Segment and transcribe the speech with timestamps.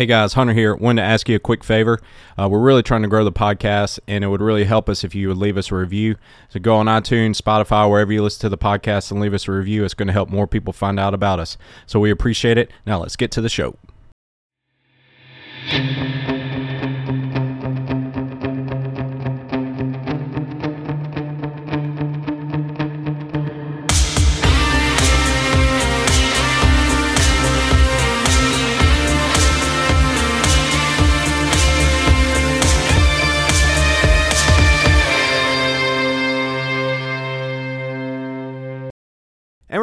[0.00, 0.74] Hey guys, Hunter here.
[0.74, 2.00] Wanted to ask you a quick favor.
[2.38, 5.14] Uh, we're really trying to grow the podcast, and it would really help us if
[5.14, 6.16] you would leave us a review.
[6.48, 9.52] So go on iTunes, Spotify, wherever you listen to the podcast, and leave us a
[9.52, 9.84] review.
[9.84, 11.58] It's going to help more people find out about us.
[11.84, 12.70] So we appreciate it.
[12.86, 13.76] Now let's get to the show.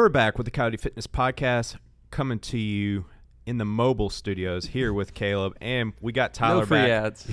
[0.08, 1.76] We're back with the Coyote Fitness Podcast
[2.10, 3.04] coming to you
[3.44, 5.54] in the mobile studios here with Caleb.
[5.60, 7.30] And we got Tyler no free back ads.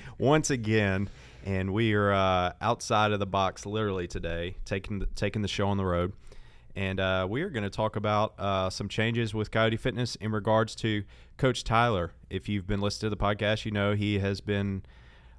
[0.18, 1.10] once again.
[1.46, 5.68] And we are uh, outside of the box literally today, taking the, taking the show
[5.68, 6.12] on the road.
[6.74, 10.32] And uh, we are going to talk about uh, some changes with Coyote Fitness in
[10.32, 11.04] regards to
[11.36, 12.10] Coach Tyler.
[12.30, 14.82] If you've been listening to the podcast, you know he has been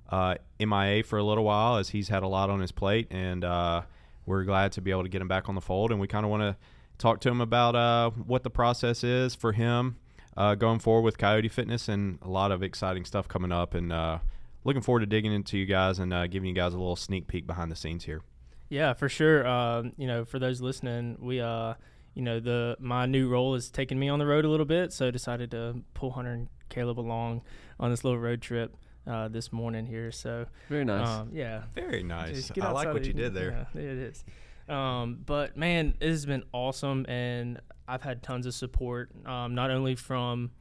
[0.09, 3.07] uh, MIA for a little while as he's had a lot on his plate.
[3.11, 3.82] And uh,
[4.30, 5.91] we're glad to be able to get him back on the fold.
[5.91, 6.55] And we kind of want to
[6.99, 9.98] talk to him about uh, what the process is for him
[10.38, 13.74] uh, going forward with Coyote Fitness and a lot of exciting stuff coming up.
[13.74, 14.20] And uh,
[14.63, 17.27] looking forward to digging into you guys and uh, giving you guys a little sneak
[17.27, 18.22] peek behind the scenes here.
[18.70, 19.48] Yeah, for sure.
[19.48, 21.74] Um, you know, for those listening, we uh,
[22.13, 24.94] you know, the my new role is taking me on the road a little bit,
[24.94, 27.41] so decided to pull Hunter and Caleb along
[27.80, 28.76] on this little road trip
[29.07, 30.11] uh, this morning here.
[30.11, 31.07] So Very nice.
[31.07, 32.35] um, yeah, Very nice.
[32.35, 33.67] Just get I like what you did there.
[33.73, 34.23] Yeah, it is.
[34.67, 39.71] Um, but man, it has been awesome, and I've had tons of support, um, not
[39.71, 40.51] only from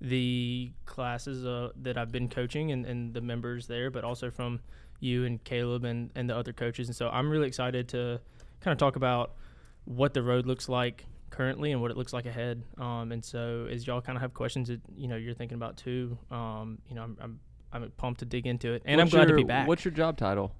[0.00, 4.60] the classes uh, that I've been coaching and, and the members there, but also from
[5.00, 6.88] you and Caleb and, and the other coaches.
[6.88, 8.20] And so I'm really excited to
[8.60, 9.34] kind of talk about
[9.84, 12.62] what the road looks like currently and what it looks like ahead.
[12.78, 15.76] Um, and so as y'all kind of have questions that you know you're thinking about
[15.76, 17.40] too, um, you know I'm, I'm
[17.72, 19.66] I'm pumped to dig into it, and What's I'm glad your- to be back.
[19.68, 20.52] What's your job title?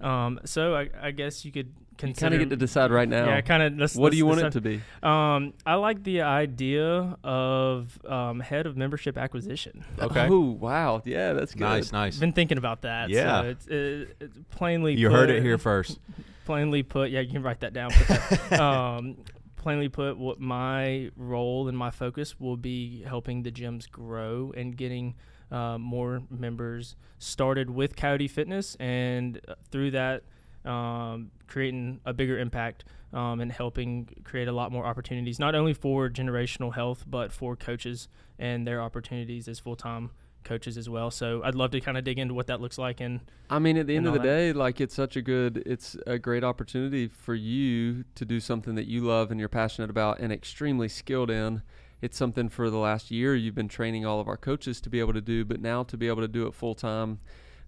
[0.00, 2.30] Um, so I, I guess you could You consider.
[2.30, 3.26] kind of get to decide right now.
[3.26, 3.94] Yeah, kind of.
[3.94, 4.80] what do you want it to be?
[5.00, 9.84] Um, I like the idea of um, head of membership acquisition.
[10.00, 10.26] Okay.
[10.28, 11.60] Oh wow, yeah, that's good.
[11.60, 12.18] Nice, nice.
[12.18, 13.10] Been thinking about that.
[13.10, 13.42] Yeah.
[13.42, 14.94] so it's, it, it's plainly.
[14.94, 15.98] You heard it here first.
[16.44, 17.90] Plainly put, yeah, you can write that down.
[18.08, 19.16] That, um,
[19.54, 24.76] plainly put, what my role and my focus will be helping the gyms grow and
[24.76, 25.14] getting
[25.52, 30.24] uh, more members started with Coyote Fitness, and uh, through that,
[30.64, 35.74] um, creating a bigger impact um, and helping create a lot more opportunities, not only
[35.74, 38.08] for generational health, but for coaches
[38.38, 40.10] and their opportunities as full time
[40.44, 41.10] coaches as well.
[41.10, 43.20] So I'd love to kind of dig into what that looks like and
[43.50, 44.24] I mean, at the end of the that.
[44.24, 48.74] day, like it's such a good, it's a great opportunity for you to do something
[48.76, 51.62] that you love and you're passionate about and extremely skilled in.
[52.02, 54.98] It's something for the last year you've been training all of our coaches to be
[54.98, 57.20] able to do, but now to be able to do it full time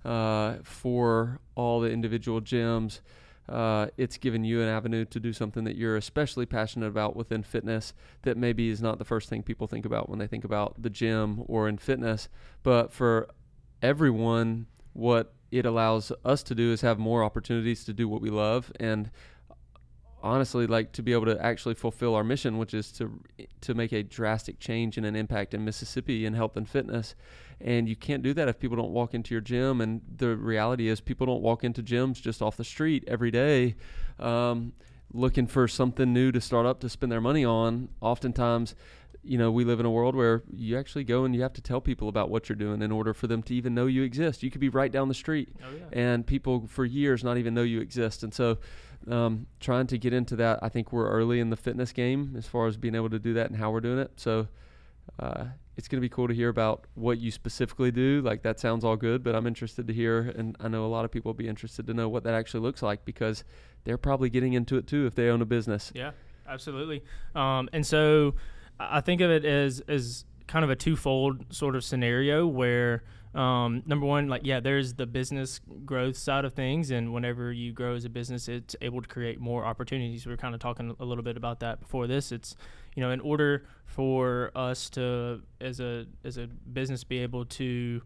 [0.04, 3.00] uh, for all the individual gyms.
[3.48, 7.42] Uh, it's given you an avenue to do something that you're especially passionate about within
[7.42, 7.92] fitness
[8.22, 10.90] that maybe is not the first thing people think about when they think about the
[10.90, 12.28] gym or in fitness.
[12.62, 13.28] But for
[13.82, 18.30] everyone, what it allows us to do is have more opportunities to do what we
[18.30, 19.10] love and
[20.24, 23.20] honestly like to be able to actually fulfill our mission which is to
[23.60, 27.14] to make a drastic change and an impact in Mississippi in health and fitness.
[27.60, 29.80] And you can't do that if people don't walk into your gym.
[29.80, 33.76] And the reality is people don't walk into gyms just off the street every day
[34.18, 34.72] um,
[35.12, 37.88] looking for something new to start up to spend their money on.
[38.00, 38.74] Oftentimes
[39.24, 41.62] you know, we live in a world where you actually go and you have to
[41.62, 44.42] tell people about what you're doing in order for them to even know you exist.
[44.42, 45.84] You could be right down the street, oh yeah.
[45.92, 48.22] and people for years not even know you exist.
[48.22, 48.58] And so,
[49.10, 52.46] um, trying to get into that, I think we're early in the fitness game as
[52.46, 54.12] far as being able to do that and how we're doing it.
[54.16, 54.48] So,
[55.18, 55.44] uh,
[55.76, 58.22] it's going to be cool to hear about what you specifically do.
[58.22, 61.04] Like that sounds all good, but I'm interested to hear, and I know a lot
[61.04, 63.44] of people will be interested to know what that actually looks like because
[63.84, 65.90] they're probably getting into it too if they own a business.
[65.94, 66.12] Yeah,
[66.48, 67.02] absolutely.
[67.34, 68.34] Um, and so
[68.78, 73.02] I think of it as as kind of a twofold sort of scenario where
[73.34, 77.72] um, number one, like yeah, there's the business growth side of things, and whenever you
[77.72, 80.24] grow as a business, it's able to create more opportunities.
[80.24, 82.30] We were kind of talking a little bit about that before this.
[82.30, 82.54] It's
[82.94, 88.00] you know, in order for us to as a as a business be able to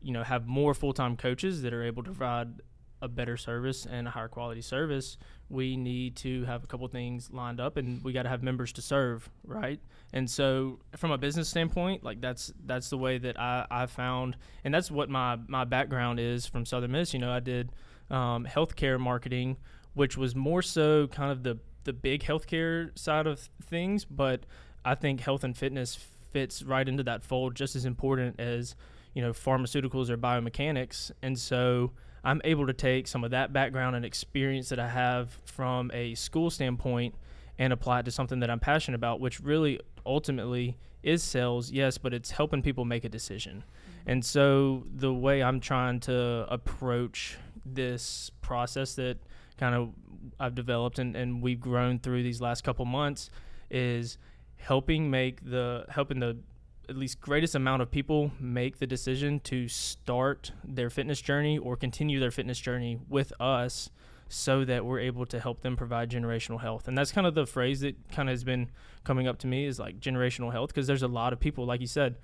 [0.00, 2.62] you know have more full time coaches that are able to provide
[3.00, 5.16] a better service and a higher quality service,
[5.48, 8.72] we need to have a couple things lined up, and we got to have members
[8.74, 9.80] to serve, right?
[10.12, 14.36] And so, from a business standpoint, like that's that's the way that I I found,
[14.64, 17.12] and that's what my my background is from Southern Miss.
[17.12, 17.72] You know, I did
[18.10, 19.56] um, healthcare marketing,
[19.94, 24.44] which was more so kind of the the big healthcare side of things, but
[24.84, 25.98] I think health and fitness
[26.32, 28.74] fits right into that fold just as important as
[29.14, 31.92] you know pharmaceuticals or biomechanics and so
[32.28, 36.14] i'm able to take some of that background and experience that i have from a
[36.14, 37.14] school standpoint
[37.58, 41.96] and apply it to something that i'm passionate about which really ultimately is sales yes
[41.96, 43.62] but it's helping people make a decision.
[43.62, 44.10] Mm-hmm.
[44.10, 49.18] And so the way i'm trying to approach this process that
[49.58, 49.92] kind of
[50.40, 53.30] i've developed and, and we've grown through these last couple months
[53.70, 54.18] is
[54.56, 56.36] helping make the helping the
[56.88, 61.76] at least greatest amount of people make the decision to start their fitness journey or
[61.76, 63.90] continue their fitness journey with us
[64.28, 66.88] so that we're able to help them provide generational health.
[66.88, 68.70] And that's kind of the phrase that kind of has been
[69.04, 71.80] coming up to me is like generational health because there's a lot of people like
[71.80, 72.16] you said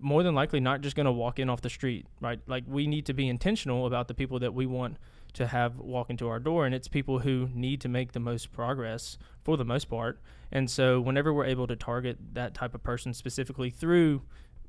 [0.00, 2.40] more than likely not just going to walk in off the street, right?
[2.46, 4.96] Like we need to be intentional about the people that we want
[5.34, 8.52] to have walk into our door and it's people who need to make the most
[8.52, 10.20] progress for the most part.
[10.50, 14.22] And so whenever we're able to target that type of person specifically through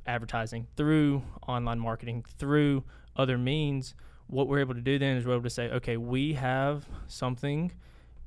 [0.07, 2.83] advertising through online marketing through
[3.15, 3.95] other means
[4.27, 7.71] what we're able to do then is we're able to say okay we have something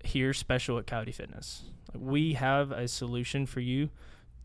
[0.04, 1.64] here special at coyote fitness.
[1.94, 3.90] We have a solution for you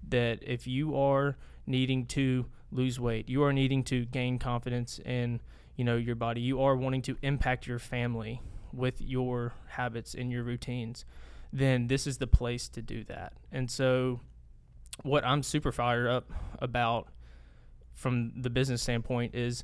[0.09, 5.39] that if you are needing to lose weight you are needing to gain confidence in
[5.75, 6.41] you know your body.
[6.41, 8.41] You are wanting to impact your family
[8.71, 11.05] with your habits and your routines
[11.53, 13.33] then this is the place to do that.
[13.51, 14.19] And so
[15.01, 17.07] what i'm super fired up about
[17.95, 19.63] from the business standpoint is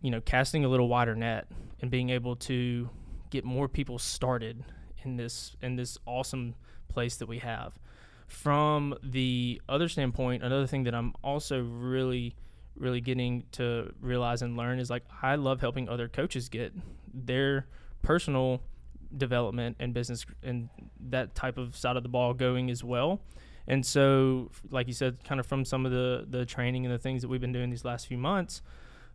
[0.00, 1.48] you know casting a little wider net
[1.80, 2.88] and being able to
[3.30, 4.62] get more people started
[5.02, 6.54] in this in this awesome
[6.86, 7.76] place that we have.
[8.28, 12.36] From the other standpoint another thing that i'm also really
[12.76, 16.72] really getting to realize and learn is like I love helping other coaches get
[17.12, 17.66] their
[18.02, 18.60] personal
[19.16, 20.68] development and business and
[21.08, 23.20] that type of side of the ball going as well.
[23.66, 26.98] And so, like you said, kind of from some of the the training and the
[26.98, 28.60] things that we've been doing these last few months,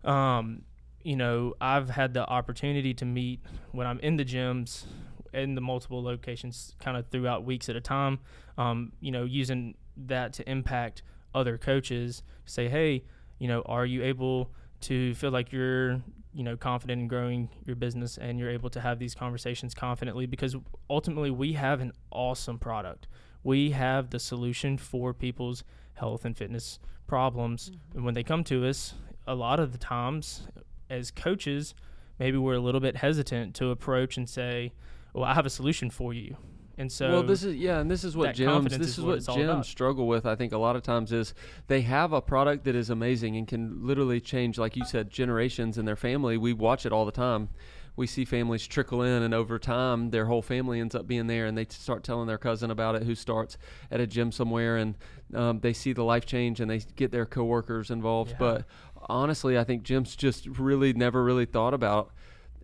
[0.03, 0.63] um,
[1.03, 3.41] you know, I've had the opportunity to meet
[3.71, 4.85] when I'm in the gyms
[5.33, 8.19] in the multiple locations, kind of throughout weeks at a time.
[8.57, 11.03] Um, you know, using that to impact
[11.33, 12.23] other coaches.
[12.45, 13.03] Say, hey,
[13.39, 14.51] you know, are you able
[14.81, 16.01] to feel like you're,
[16.33, 20.25] you know, confident in growing your business and you're able to have these conversations confidently
[20.25, 20.55] because
[20.89, 23.07] ultimately we have an awesome product.
[23.43, 25.63] We have the solution for people's
[25.93, 27.69] health and fitness problems.
[27.69, 27.97] Mm-hmm.
[27.97, 28.93] And when they come to us,
[29.27, 30.47] a lot of the times
[30.89, 31.75] as coaches,
[32.19, 34.73] maybe we're a little bit hesitant to approach and say,
[35.13, 36.37] well, I have a solution for you.
[36.79, 39.37] And so, well, this is yeah, and this is what gyms this is, what, what
[39.37, 40.25] gyms struggle with.
[40.25, 41.33] I think a lot of times is
[41.67, 45.77] they have a product that is amazing and can literally change, like you said, generations
[45.77, 46.37] in their family.
[46.37, 47.49] We watch it all the time.
[47.97, 51.47] We see families trickle in, and over time, their whole family ends up being there,
[51.47, 53.57] and they start telling their cousin about it, who starts
[53.91, 54.95] at a gym somewhere, and
[55.35, 58.31] um, they see the life change, and they get their coworkers involved.
[58.31, 58.37] Yeah.
[58.39, 58.65] But
[59.09, 62.13] honestly, I think gyms just really never really thought about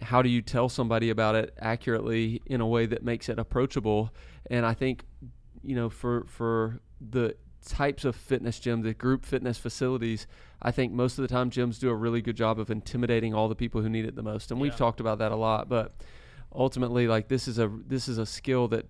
[0.01, 4.13] how do you tell somebody about it accurately in a way that makes it approachable?
[4.49, 5.05] And I think,
[5.63, 10.27] you know, for for the types of fitness gyms, the group fitness facilities,
[10.61, 13.47] I think most of the time gyms do a really good job of intimidating all
[13.49, 14.51] the people who need it the most.
[14.51, 14.63] And yeah.
[14.63, 15.93] we've talked about that a lot, but
[16.53, 18.85] ultimately like this is a this is a skill that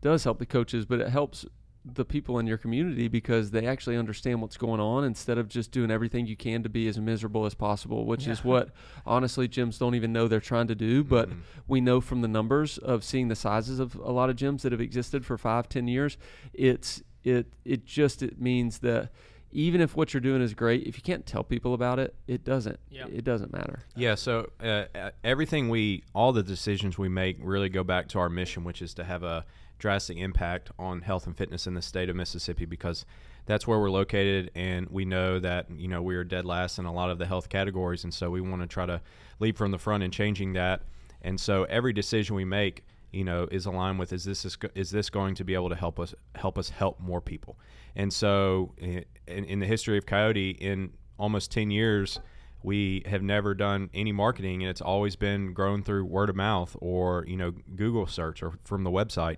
[0.00, 1.46] does help the coaches, but it helps
[1.84, 5.70] the people in your community because they actually understand what's going on instead of just
[5.70, 8.32] doing everything you can to be as miserable as possible, which yeah.
[8.32, 8.70] is what
[9.04, 11.04] honestly gyms don't even know they're trying to do.
[11.04, 11.40] But mm-hmm.
[11.68, 14.72] we know from the numbers of seeing the sizes of a lot of gyms that
[14.72, 16.16] have existed for five, ten years,
[16.54, 19.10] it's it it just it means that
[19.54, 22.44] even if what you're doing is great, if you can't tell people about it, it
[22.44, 22.78] doesn't.
[22.90, 23.10] Yep.
[23.12, 23.84] It doesn't matter.
[23.94, 24.16] Yeah.
[24.16, 28.28] So uh, uh, everything we, all the decisions we make, really go back to our
[28.28, 29.44] mission, which is to have a
[29.78, 33.04] drastic impact on health and fitness in the state of Mississippi because
[33.46, 36.86] that's where we're located, and we know that you know we are dead last in
[36.86, 39.00] a lot of the health categories, and so we want to try to
[39.38, 40.82] lead from the front in changing that.
[41.22, 44.90] And so every decision we make, you know, is aligned with is this is, is
[44.90, 47.58] this going to be able to help us help us help more people?
[47.96, 52.18] And so eh, in, in the history of Coyote, in almost ten years
[52.62, 56.74] we have never done any marketing and it's always been grown through word of mouth
[56.80, 59.36] or you know google search or from the website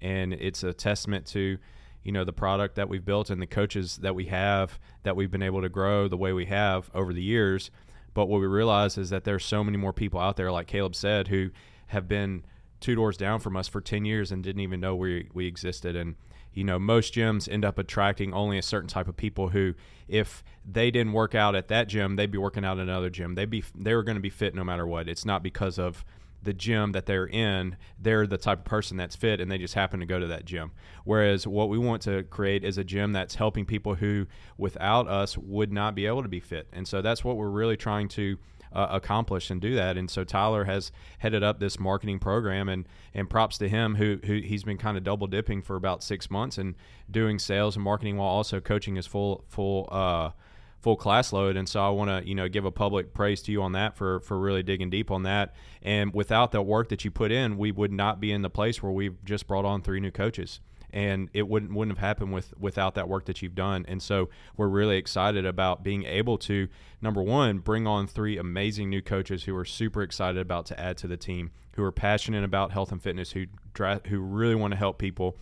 [0.00, 1.58] and it's a testament to
[2.02, 5.30] you know the product that we've built and the coaches that we have that we've
[5.30, 7.70] been able to grow the way we have over the years.
[8.14, 10.94] But what we realize is that there's so many more people out there like caleb
[10.94, 11.50] said who
[11.88, 12.44] have been
[12.80, 15.96] two doors down from us for 10 years and didn't even know we, we existed.
[15.96, 16.16] And
[16.54, 19.74] you know most gyms end up attracting only a certain type of people who
[20.08, 23.34] if they didn't work out at that gym they'd be working out at another gym.
[23.34, 25.08] They'd be they were going to be fit no matter what.
[25.08, 26.04] It's not because of
[26.42, 29.74] the gym that they're in, they're the type of person that's fit and they just
[29.74, 30.72] happen to go to that gym.
[31.04, 34.26] Whereas what we want to create is a gym that's helping people who
[34.56, 36.68] without us would not be able to be fit.
[36.72, 38.38] And so that's what we're really trying to
[38.72, 39.96] uh, accomplish and do that.
[39.96, 44.18] And so Tyler has headed up this marketing program, and and props to him who
[44.24, 46.74] who he's been kind of double dipping for about six months and
[47.10, 49.88] doing sales and marketing while also coaching his full full.
[49.90, 50.30] Uh,
[50.80, 51.56] full class load.
[51.56, 53.96] And so I want to, you know, give a public praise to you on that
[53.96, 55.54] for for really digging deep on that.
[55.82, 58.82] And without the work that you put in, we would not be in the place
[58.82, 60.60] where we've just brought on three new coaches.
[60.90, 63.84] And it wouldn't wouldn't have happened with without that work that you've done.
[63.88, 66.68] And so we're really excited about being able to
[67.02, 70.96] number one bring on three amazing new coaches who are super excited about to add
[70.98, 73.44] to the team, who are passionate about health and fitness, who
[74.06, 75.36] who really want to help people,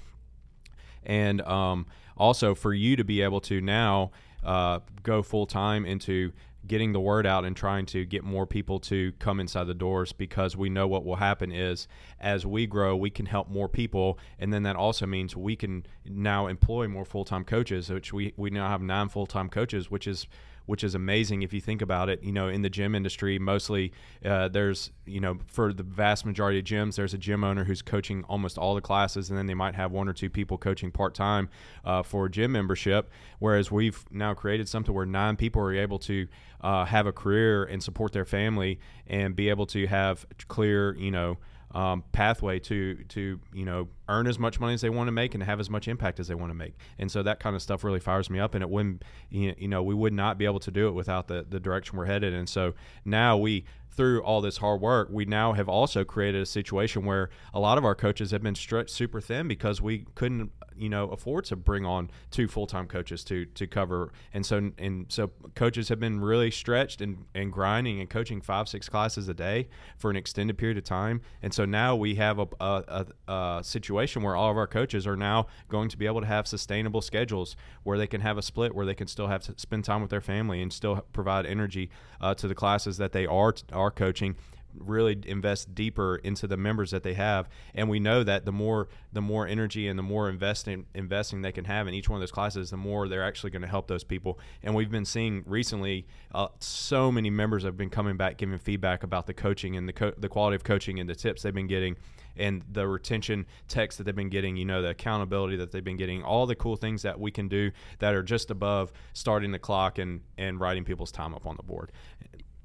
[1.05, 4.11] and um, also for you to be able to now
[4.47, 6.33] uh, go full time into
[6.67, 10.12] getting the word out and trying to get more people to come inside the doors
[10.12, 11.87] because we know what will happen is
[12.21, 14.19] as we grow we can help more people.
[14.38, 18.50] And then that also means we can now employ more full-time coaches which we, we
[18.50, 20.26] now have nine full-time coaches which is
[20.67, 22.23] which is amazing if you think about it.
[22.23, 23.93] You know, in the gym industry, mostly
[24.25, 27.83] uh, there's, you know, for the vast majority of gyms, there's a gym owner who's
[27.83, 30.91] coaching almost all the classes, and then they might have one or two people coaching
[30.91, 31.49] part time
[31.85, 33.11] uh, for gym membership.
[33.39, 36.29] Whereas we've now created something where nine people are able to
[36.61, 41.11] uh, have a career and support their family and be able to have clear, you
[41.11, 41.39] know,
[41.73, 45.35] um, pathway to to you know earn as much money as they want to make
[45.35, 46.75] and have as much impact as they want to make.
[46.99, 48.55] And so that kind of stuff really fires me up.
[48.55, 51.45] And it wouldn't you know we would not be able to do it without the
[51.49, 52.35] the direction we're headed.
[52.35, 53.65] And so now we
[53.97, 57.79] through all this hard work, we now have also created a situation where a lot
[57.79, 61.57] of our coaches have been stretched super thin because we couldn't you know afford to
[61.57, 64.12] bring on two full-time coaches to to cover.
[64.35, 68.69] And so and so coaches have been really stretched and, and grinding and coaching five
[68.69, 71.23] six classes a day for an extended period of time.
[71.43, 75.07] And so now we have a, a, a, a situation where all of our coaches
[75.07, 78.43] are now going to be able to have sustainable schedules where they can have a
[78.43, 81.47] split where they can still have to spend time with their family and still provide
[81.47, 84.37] energy uh, to the classes that they are are coaching
[84.78, 87.49] really invest deeper into the members that they have.
[87.75, 91.52] And we know that the more the more energy and the more investing investing they
[91.52, 93.88] can have in each one of those classes the more they're actually going to help
[93.88, 94.38] those people.
[94.62, 99.02] And we've been seeing recently uh, so many members have been coming back giving feedback
[99.02, 101.66] about the coaching and the co- the quality of coaching and the tips they've been
[101.66, 101.97] getting
[102.38, 105.97] and the retention text that they've been getting, you know, the accountability that they've been
[105.97, 109.59] getting, all the cool things that we can do that are just above starting the
[109.59, 111.90] clock and, and writing people's time up on the board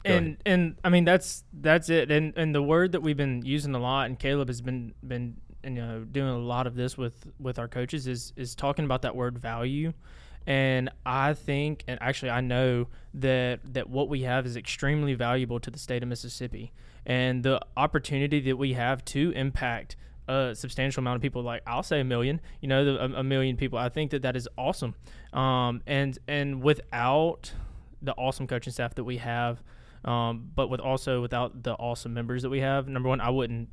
[0.06, 2.12] and and I mean that's that's it.
[2.12, 5.38] And and the word that we've been using a lot, and Caleb has been been
[5.64, 9.02] you know doing a lot of this with with our coaches is is talking about
[9.04, 9.94] that word value.
[10.48, 15.60] And I think, and actually, I know that that what we have is extremely valuable
[15.60, 16.72] to the state of Mississippi,
[17.06, 19.96] and the opportunity that we have to impact
[20.28, 23.24] a substantial amount of people like I'll say a million you know the, a, a,
[23.24, 24.96] million people I think that that is awesome
[25.34, 27.52] um, and and without
[28.02, 29.62] the awesome coaching staff that we have
[30.04, 33.70] um, but with also without the awesome members that we have, number one, I wouldn't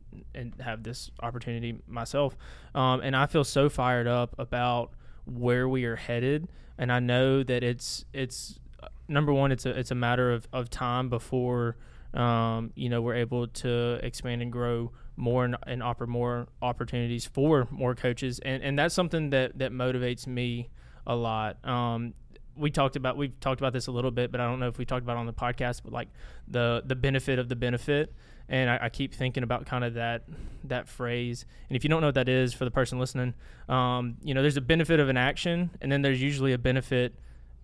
[0.60, 2.36] have this opportunity myself.
[2.74, 4.92] Um, and I feel so fired up about
[5.24, 6.48] where we are headed.
[6.76, 8.60] And I know that it's it's
[9.08, 11.76] number one, it's a it's a matter of, of time before
[12.14, 17.24] um, you know we're able to expand and grow more and, and offer more opportunities
[17.24, 18.38] for more coaches.
[18.40, 20.68] And and that's something that that motivates me
[21.06, 21.64] a lot.
[21.66, 22.14] Um,
[22.58, 24.78] we talked about we've talked about this a little bit, but I don't know if
[24.78, 26.08] we talked about on the podcast, but like
[26.46, 28.14] the the benefit of the benefit.
[28.50, 30.24] And I, I, keep thinking about kind of that
[30.64, 31.44] that phrase.
[31.68, 33.34] And if you don't know what that is for the person listening,
[33.68, 37.14] um, you know, there's a benefit of an action, and then there's usually a benefit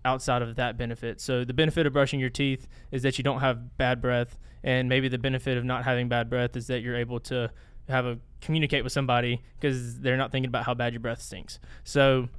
[0.05, 1.19] outside of that benefit.
[1.19, 4.87] So the benefit of brushing your teeth is that you don't have bad breath, and
[4.87, 7.49] maybe the benefit of not having bad breath is that you're able to
[7.89, 11.59] have a communicate with somebody because they're not thinking about how bad your breath stinks.
[11.83, 12.29] So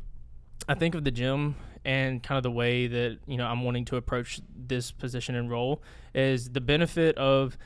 [0.68, 3.84] I think of the gym and kind of the way that you know I'm wanting
[3.86, 5.82] to approach this position and role
[6.14, 7.56] is the benefit of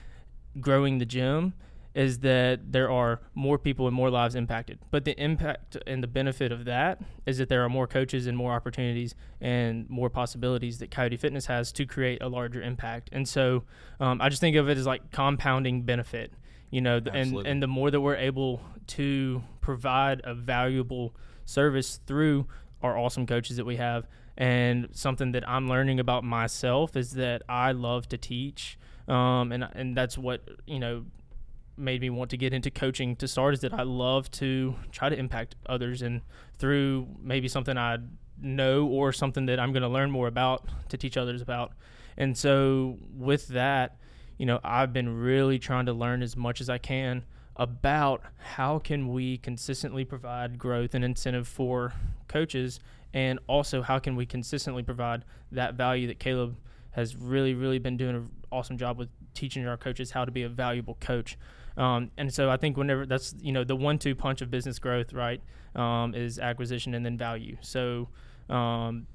[0.61, 1.55] growing the gym
[1.95, 4.79] is that there are more people and more lives impacted.
[4.91, 8.37] But the impact and the benefit of that is that there are more coaches and
[8.37, 13.11] more opportunities and more possibilities that Coyote Fitness has to create a larger impact.
[13.13, 13.65] And so
[13.99, 16.33] um, I just think of it as like compounding benefit,
[16.71, 22.47] you know, and, and the more that we're able to provide a valuable service through
[22.83, 24.07] our awesome coaches that we have.
[24.37, 29.69] And something that I'm learning about myself is that I love to teach, um, and
[29.73, 31.05] and that's what you know
[31.77, 33.55] made me want to get into coaching to start.
[33.55, 36.23] Is that I love to try to impact others, and
[36.59, 37.99] through maybe something I
[38.41, 41.73] know or something that I'm going to learn more about to teach others about.
[42.17, 43.99] And so with that,
[44.39, 47.25] you know, I've been really trying to learn as much as I can
[47.61, 51.93] about how can we consistently provide growth and incentive for
[52.27, 52.81] coaches
[53.15, 56.57] and also how can we consistently provide that value that Caleb
[56.93, 60.43] has really really been doing an awesome job with teaching our coaches how to be
[60.43, 61.37] a valuable coach
[61.77, 65.13] um, and so I think whenever that's you know the one-two punch of business growth,
[65.13, 65.41] right,
[65.75, 67.57] um, is acquisition and then value.
[67.61, 68.09] So,
[68.49, 69.07] um,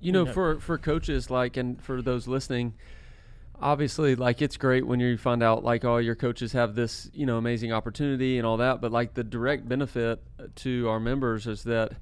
[0.00, 2.74] you know, for for coaches like and for those listening,
[3.60, 7.26] obviously like it's great when you find out like all your coaches have this you
[7.26, 10.22] know amazing opportunity and all that, but like the direct benefit
[10.56, 11.92] to our members is that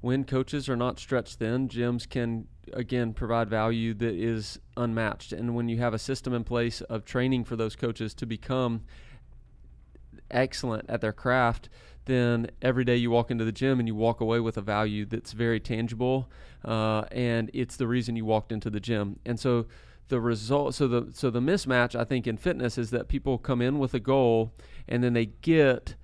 [0.00, 5.32] when coaches are not stretched thin, gyms can again provide value that is unmatched.
[5.32, 8.82] And when you have a system in place of training for those coaches to become
[10.30, 11.68] excellent at their craft,
[12.04, 15.04] then every day you walk into the gym and you walk away with a value
[15.06, 16.28] that's very tangible,
[16.64, 19.18] uh, and it's the reason you walked into the gym.
[19.24, 19.66] And so
[20.08, 23.60] the result, so the so the mismatch I think in fitness is that people come
[23.60, 24.52] in with a goal
[24.88, 25.96] and then they get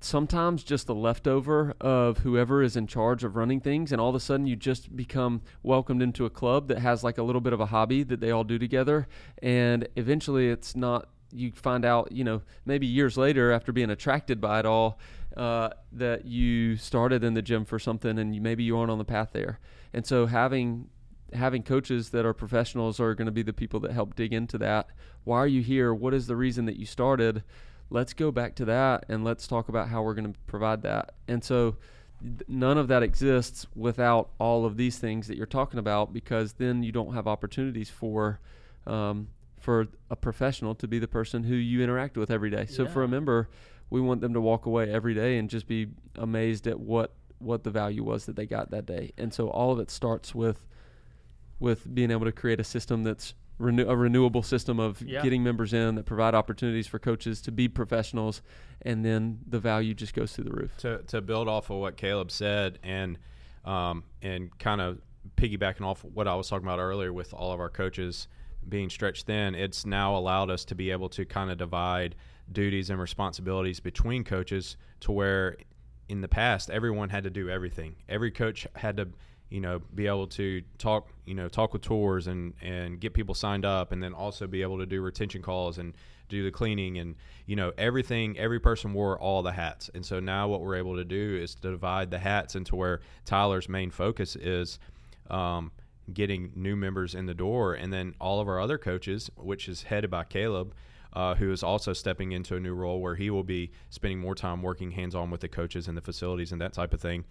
[0.00, 4.14] sometimes just the leftover of whoever is in charge of running things and all of
[4.14, 7.54] a sudden you just become welcomed into a club that has like a little bit
[7.54, 9.08] of a hobby that they all do together
[9.42, 14.40] and eventually it's not you find out, you know, maybe years later after being attracted
[14.40, 14.98] by it all,
[15.36, 18.98] uh, that you started in the gym for something and you, maybe you aren't on
[18.98, 19.60] the path there.
[19.92, 20.88] And so having
[21.32, 24.58] having coaches that are professionals are going to be the people that help dig into
[24.58, 24.88] that.
[25.24, 25.92] Why are you here?
[25.92, 27.42] What is the reason that you started?
[27.90, 31.14] Let's go back to that and let's talk about how we're going to provide that.
[31.28, 31.76] And so
[32.48, 36.82] none of that exists without all of these things that you're talking about because then
[36.82, 38.40] you don't have opportunities for
[38.86, 39.28] um,
[39.58, 42.66] for a professional to be the person who you interact with every day.
[42.66, 42.88] So yeah.
[42.90, 43.48] for a member,
[43.90, 47.64] we want them to walk away every day and just be amazed at what what
[47.64, 49.12] the value was that they got that day.
[49.18, 50.66] And so all of it starts with
[51.58, 55.22] with being able to create a system that's renew- a renewable system of yeah.
[55.22, 58.42] getting members in that provide opportunities for coaches to be professionals,
[58.82, 60.76] and then the value just goes through the roof.
[60.78, 63.18] To to build off of what Caleb said and
[63.64, 65.00] um, and kind of
[65.36, 68.28] piggybacking off what I was talking about earlier with all of our coaches
[68.68, 72.16] being stretched thin, it's now allowed us to be able to kind of divide
[72.50, 75.56] duties and responsibilities between coaches to where
[76.08, 77.96] in the past everyone had to do everything.
[78.08, 79.08] Every coach had to,
[79.50, 83.34] you know, be able to talk, you know, talk with tours and and get people
[83.34, 85.94] signed up and then also be able to do retention calls and
[86.28, 87.14] do the cleaning and
[87.46, 90.96] you know everything every person wore all the hats and so now what we're able
[90.96, 94.80] to do is to divide the hats into where tyler's main focus is
[95.30, 95.70] um,
[96.12, 97.74] getting new members in the door.
[97.74, 100.74] And then all of our other coaches, which is headed by Caleb,
[101.12, 104.34] uh, who is also stepping into a new role where he will be spending more
[104.34, 107.24] time working hands on with the coaches and the facilities and that type of thing,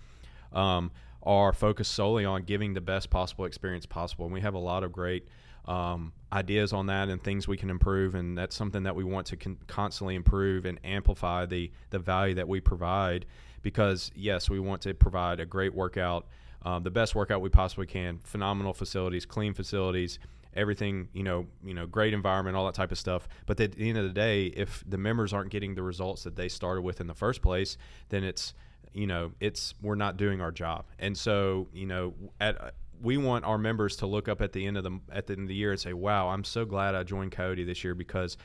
[0.54, 0.92] um,
[1.26, 4.26] are focused solely on giving the best possible experience possible.
[4.26, 5.28] And we have a lot of great
[5.66, 8.16] um, ideas on that and things we can improve.
[8.16, 12.36] And that's something that we want to con- constantly improve and amplify the, the value
[12.36, 13.26] that we provide
[13.62, 16.28] because, yes, we want to provide a great workout
[16.66, 18.20] um, the best workout we possibly can.
[18.24, 20.18] Phenomenal facilities, clean facilities,
[20.56, 21.08] everything.
[21.14, 23.28] You know, you know, great environment, all that type of stuff.
[23.46, 26.36] But at the end of the day, if the members aren't getting the results that
[26.36, 27.78] they started with in the first place,
[28.10, 28.56] then it's
[28.96, 30.86] you know it's we're not doing our job.
[30.98, 34.78] And so you know at we want our members to look up at the end
[34.78, 37.04] of the at the end of the year and say, "Wow, I'm so glad I
[37.04, 38.38] joined Coyote this year because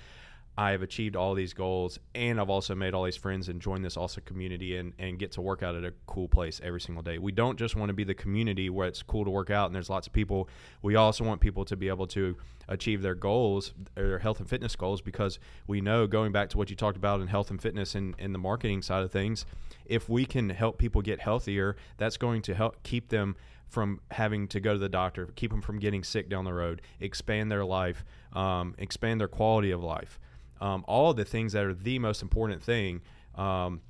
[0.58, 3.84] I have achieved all these goals and I've also made all these friends and joined
[3.84, 7.02] this awesome community and, and get to work out at a cool place every single
[7.02, 7.18] day.
[7.18, 9.74] We don't just want to be the community where it's cool to work out and
[9.74, 10.48] there's lots of people.
[10.82, 12.36] We also want people to be able to
[12.68, 16.68] achieve their goals, their health and fitness goals, because we know going back to what
[16.68, 19.46] you talked about in health and fitness and, in the marketing side of things,
[19.86, 23.34] if we can help people get healthier, that's going to help keep them
[23.68, 26.82] from having to go to the doctor, keep them from getting sick down the road,
[26.98, 30.18] expand their life, um, expand their quality of life
[30.60, 33.00] um, all the things that are the most important thing
[33.34, 33.80] um,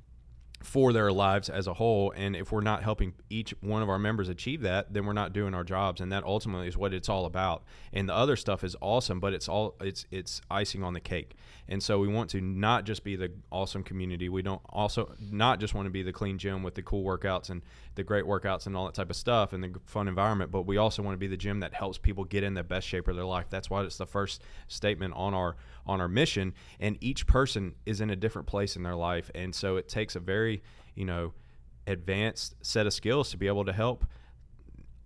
[0.63, 2.13] for their lives as a whole.
[2.15, 5.33] And if we're not helping each one of our members achieve that, then we're not
[5.33, 6.01] doing our jobs.
[6.01, 7.63] And that ultimately is what it's all about.
[7.91, 11.35] And the other stuff is awesome, but it's all it's it's icing on the cake.
[11.67, 14.29] And so we want to not just be the awesome community.
[14.29, 17.49] We don't also not just want to be the clean gym with the cool workouts
[17.49, 17.61] and
[17.95, 20.77] the great workouts and all that type of stuff and the fun environment, but we
[20.77, 23.15] also want to be the gym that helps people get in the best shape of
[23.15, 23.47] their life.
[23.49, 26.53] That's why it's the first statement on our on our mission.
[26.79, 30.15] And each person is in a different place in their life, and so it takes
[30.15, 30.63] a very
[30.95, 31.33] you know
[31.87, 34.05] advanced set of skills to be able to help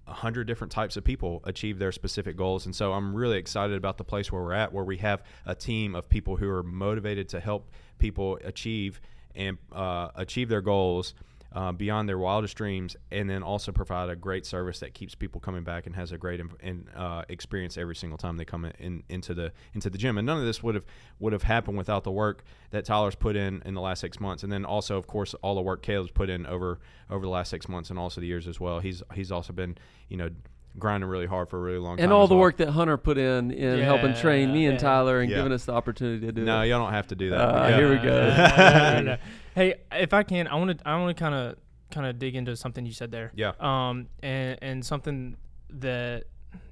[0.07, 2.65] a hundred different types of people achieve their specific goals.
[2.65, 5.55] And so I'm really excited about the place where we're at, where we have a
[5.55, 9.01] team of people who are motivated to help people achieve
[9.33, 11.15] and uh, achieve their goals
[11.55, 15.39] uh, beyond their wildest dreams, and then also provide a great service that keeps people
[15.39, 19.01] coming back and has a great in, uh, experience every single time they come in,
[19.09, 20.17] into the into the gym.
[20.17, 20.83] And none of this would have
[21.19, 24.43] would have happened without the work that Tyler's put in in the last six months,
[24.43, 27.49] and then also, of course, all the work Caleb's put in over over the last
[27.49, 28.79] six months and also the years as well.
[28.81, 29.77] He's he's also been
[30.09, 30.29] you know
[30.77, 32.03] grinding really hard for a really long time.
[32.03, 32.41] And all the well.
[32.41, 34.77] work that Hunter put in in Yeah, helping train me and.
[34.77, 35.37] Tyler and Yeah.
[35.37, 36.45] giving us the opportunity to do that.
[36.45, 36.67] No, it.
[36.67, 37.39] y'all don't have to do that.
[37.39, 37.77] Uh, Yeah.
[37.77, 39.17] here we go.
[39.55, 41.55] Hey, if I can, I want to I want to kind of
[41.91, 43.31] kind of dig into something you said there.
[43.35, 43.53] Yeah.
[43.59, 45.37] Um, and and something
[45.69, 46.25] that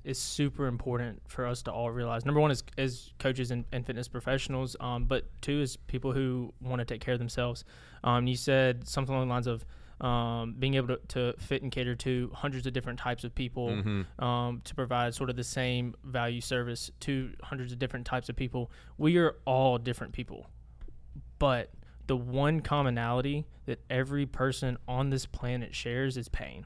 [0.04, 2.26] is super important for us to all realize.
[2.26, 4.76] Number one is as coaches and, and fitness professionals.
[4.82, 7.63] Um, but two is people who want to take care of themselves.
[8.04, 9.65] Um, you said something along the lines of
[10.06, 13.69] um, being able to, to fit and cater to hundreds of different types of people
[13.69, 14.22] Mhm.
[14.22, 18.36] um, to provide sort of the same value service to hundreds of different types of
[18.36, 18.72] people.
[18.98, 20.50] We are all different people,
[21.39, 21.69] but
[22.08, 26.66] the one commonality that every person on this planet shares is pain,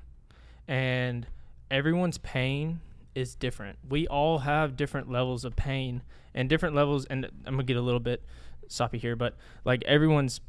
[0.68, 1.28] and
[1.70, 2.80] everyone's pain
[3.16, 3.78] is different.
[3.88, 6.04] We all have different levels of pain
[6.36, 7.06] and different levels.
[7.06, 8.24] And I'm gonna get a little bit
[8.68, 10.40] soppy here, but like everyone's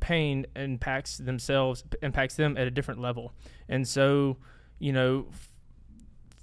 [0.00, 3.32] pain impacts themselves impacts them at a different level
[3.68, 4.36] and so
[4.78, 5.48] you know f-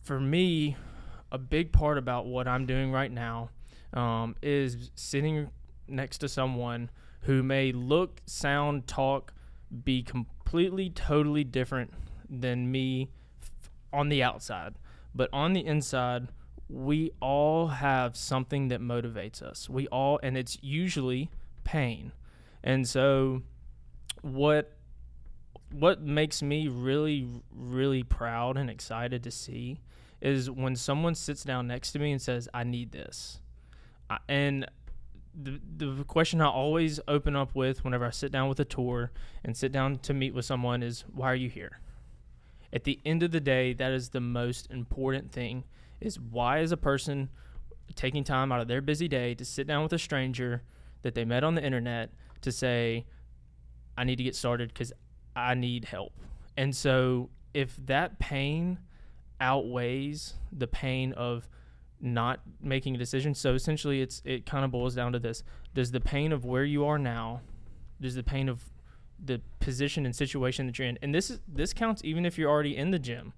[0.04, 0.76] for me
[1.32, 3.50] a big part about what i'm doing right now
[3.93, 5.50] um, is sitting
[5.88, 6.89] next to someone
[7.26, 9.34] who may look sound talk
[9.84, 11.94] be completely totally different
[12.30, 13.10] than me
[13.92, 14.76] on the outside.
[15.14, 16.30] But on the inside
[16.68, 19.70] we all have something that motivates us.
[19.70, 21.30] We all and it's usually
[21.64, 22.12] pain.
[22.64, 23.44] And so
[24.22, 24.72] what
[25.72, 29.80] what makes me really really proud and excited to see
[30.22, 33.40] is when someone sits down next to me and says I need this.
[34.10, 34.68] I, and
[35.41, 39.12] the the question I always open up with whenever I sit down with a tour
[39.43, 41.80] and sit down to meet with someone is why are you here?
[42.71, 45.63] At the end of the day, that is the most important thing
[46.02, 47.30] is why is a person
[47.95, 50.63] taking time out of their busy day to sit down with a stranger
[51.04, 53.06] that they met on the internet to say
[53.98, 54.91] I need to get started because
[55.36, 56.13] I need help.
[56.58, 58.80] And so if that pain
[59.39, 61.48] outweighs the pain of
[62.06, 65.44] not making a decision, so essentially it's it kind of boils down to this.
[65.74, 67.41] Does the pain of where you are now,
[68.00, 68.63] does the pain of
[69.24, 72.50] the position and situation that you're in, and this is this counts even if you're
[72.50, 73.34] already in the gym.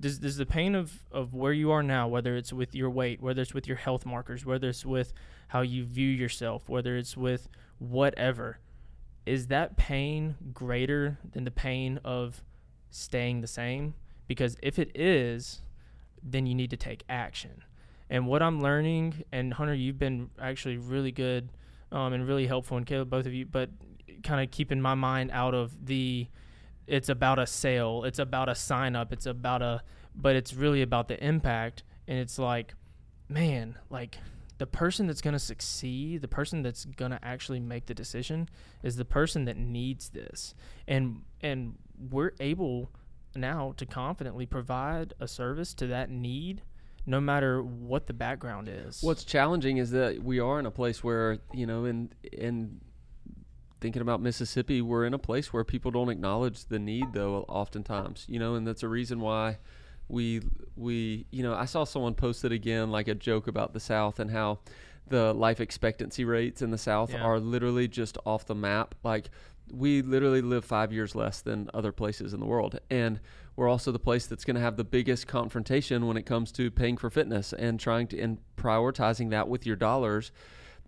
[0.00, 3.20] Does, does the pain of, of where you are now, whether it's with your weight,
[3.20, 5.12] whether it's with your health markers, whether it's with
[5.48, 8.60] how you view yourself, whether it's with whatever,
[9.26, 12.42] is that pain greater than the pain of
[12.88, 13.92] staying the same?
[14.26, 15.60] Because if it is,
[16.22, 17.62] then you need to take action.
[18.10, 21.48] And what I'm learning, and Hunter, you've been actually really good
[21.92, 23.70] um, and really helpful, and Caleb, both of you, but
[24.24, 26.26] kind of keeping my mind out of the
[26.86, 29.82] it's about a sale, it's about a sign up, it's about a,
[30.14, 31.84] but it's really about the impact.
[32.08, 32.74] And it's like,
[33.28, 34.18] man, like
[34.58, 38.48] the person that's going to succeed, the person that's going to actually make the decision
[38.82, 40.54] is the person that needs this.
[40.88, 41.76] And and
[42.10, 42.90] we're able
[43.36, 46.62] now to confidently provide a service to that need
[47.06, 49.02] no matter what the background is.
[49.02, 52.80] What's challenging is that we are in a place where you know, in in
[53.80, 57.44] thinking about Mississippi, we're in a place where people don't acknowledge the need, though.
[57.48, 59.58] Oftentimes, you know, and that's a reason why
[60.08, 60.40] we
[60.76, 64.18] we you know I saw someone post it again like a joke about the South
[64.18, 64.58] and how
[65.08, 67.22] the life expectancy rates in the South Yeah.
[67.22, 68.94] are literally just off the map.
[69.02, 69.30] Like
[69.72, 73.20] we literally live five years less than other places in the world, and
[73.56, 76.70] we're also the place that's going to have the biggest confrontation when it comes to
[76.70, 80.32] paying for fitness and trying to and prioritizing that with your dollars.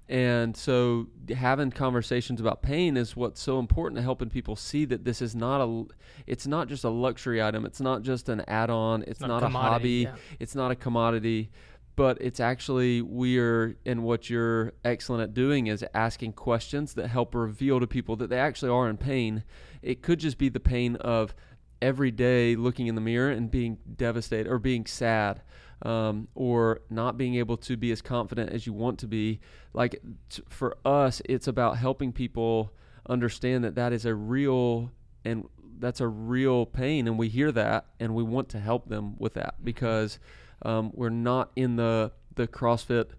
[0.09, 5.05] And so having conversations about pain is what's so important to helping people see that
[5.05, 5.85] this is not a
[6.27, 9.47] it's not just a luxury item, it's not just an add-on, it's, not not, a
[9.47, 10.15] a hobby, yeah.
[10.41, 11.51] it's not a commodity,
[11.95, 17.35] but it's actually we're and what you're excellent at doing is asking questions that help
[17.35, 19.45] reveal to people that they actually are in pain.
[19.83, 21.35] It could just be the pain of
[21.83, 25.43] every day looking in the mirror and being devastated or being sad
[25.83, 29.41] um, or not being able to be as confident as you want to be
[29.75, 30.01] like
[30.31, 32.73] t- for us it's about helping people
[33.09, 34.93] understand that that is a real
[35.25, 35.45] and
[35.81, 39.35] that's a real pain and we hear that and we want to help them with
[39.35, 40.21] that because
[40.65, 43.11] um, we're not in the the crossfit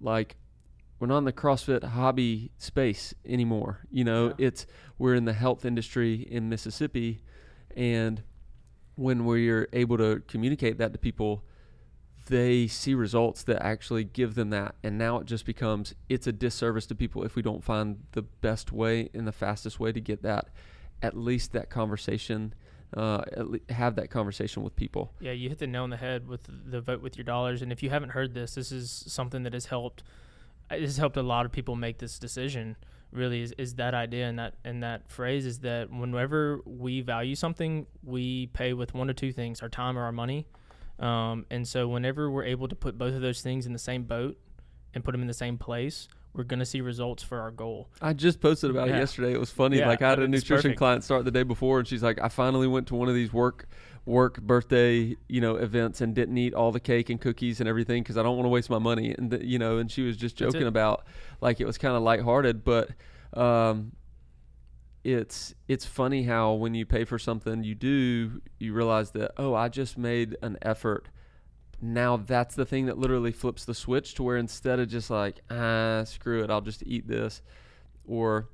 [0.00, 0.36] like
[0.98, 3.80] we're not in the CrossFit hobby space anymore.
[3.90, 4.46] You know, Yeah.
[4.46, 4.66] it's
[4.98, 7.20] we're in the health industry in Mississippi,
[7.76, 8.22] and
[8.94, 11.42] when we're able to communicate that to people,
[12.28, 14.76] they see results that actually give them that.
[14.82, 18.22] And now it just becomes it's a disservice to people if we don't find the
[18.22, 20.48] best way and the fastest way to get that
[21.02, 22.54] at least that conversation
[22.96, 23.24] uh,
[23.70, 25.12] have that conversation with people.
[25.20, 27.62] Yeah, you hit the nail on the head with the vote with your dollars.
[27.62, 30.02] And if you haven't heard this, this is something that has helped.
[30.70, 32.76] It has helped a lot of people make this decision.
[33.10, 37.34] Really, is, is that idea and that and that phrase is that whenever we value
[37.34, 40.46] something, we pay with one or two things: our time or our money.
[40.98, 44.04] Um, and so, whenever we're able to put both of those things in the same
[44.04, 44.38] boat
[44.94, 47.88] and put them in the same place, we're going to see results for our goal.
[48.02, 48.96] I just posted about yeah.
[48.96, 49.32] it yesterday.
[49.32, 49.78] It was funny.
[49.78, 50.78] Yeah, like I had a nutrition perfect.
[50.78, 53.32] client start the day before, and she's like, "I finally went to one of these
[53.32, 53.68] work
[54.06, 58.02] work birthday you know events and didn't eat all the cake and cookies and everything
[58.02, 60.36] because I don't want to waste my money." And you know, and she was just
[60.36, 61.06] joking about
[61.40, 62.90] like it was kind of lighthearted, but
[63.32, 63.92] um,
[65.04, 69.54] it's it's funny how when you pay for something you do you realize that oh
[69.54, 71.08] I just made an effort
[71.84, 75.40] now that's the thing that literally flips the switch to where instead of just like
[75.50, 77.42] ah screw it i'll just eat this
[78.06, 78.48] or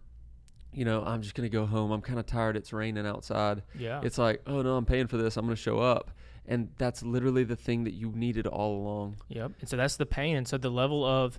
[0.73, 4.01] you know i'm just to go home i'm kind of tired it's raining outside yeah.
[4.03, 6.11] it's like oh no i'm paying for this i'm to show up
[6.47, 9.16] and that's literally the thing that you needed all along.
[9.29, 11.38] Yep and so that's the pain and so the level of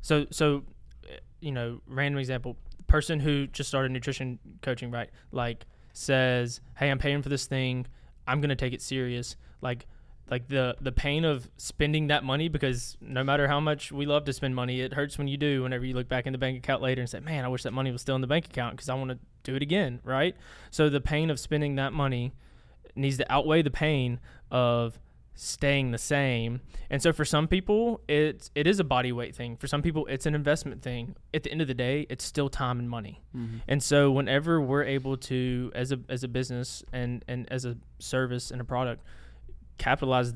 [0.00, 0.62] so so
[1.08, 6.90] eh, you know random example person who just started nutrition coaching right like says hey
[6.90, 7.86] i'm paying for this thing
[8.28, 9.86] i'm to take it serious like
[10.30, 14.24] like the the pain of spending that money because no matter how much we love
[14.24, 16.56] to spend money it hurts when you do whenever you look back in the bank
[16.56, 18.74] account later and say man i wish that money was still in the bank account
[18.74, 20.36] because i want to do it again right?
[20.70, 22.32] So the pain of spending that money
[22.94, 24.98] needs to outweigh the pain of
[25.34, 26.60] staying the same.
[26.90, 29.56] And so for some people it's it is a body weight thing.
[29.56, 31.16] For some people it's an investment thing.
[31.32, 33.22] At the end of the day it's still time and money.
[33.36, 33.58] Mm-hmm.
[33.66, 37.76] and so whenever we're able to as a as a business and and as a
[37.98, 39.02] service and a product
[39.82, 40.32] capitalize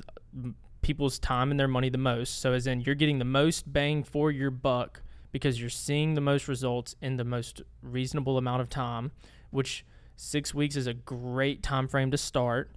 [0.83, 2.41] people's time and their money the most.
[2.41, 6.21] So, as in, you're getting the most bang for your buck because you're seeing the
[6.21, 9.13] most results in the most reasonable amount of time,
[9.51, 9.85] which
[10.17, 12.73] six weeks is a great time frame to start.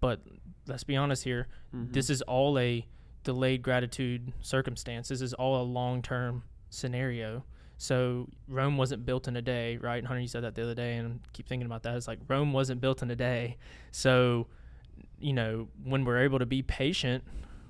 [0.00, 0.20] But
[0.66, 1.92] let's be honest here, mm-hmm.
[1.92, 2.86] this is all a
[3.24, 5.08] delayed gratitude circumstance.
[5.08, 7.44] This is all a long term scenario.
[7.78, 9.96] So Rome wasn't built in a day, right?
[9.96, 11.96] And Hunter, you said that the other day, and I keep thinking about that.
[11.96, 13.56] It's like Rome wasn't built in a day.
[13.90, 14.46] So
[15.18, 17.24] you know, when we're able to be patient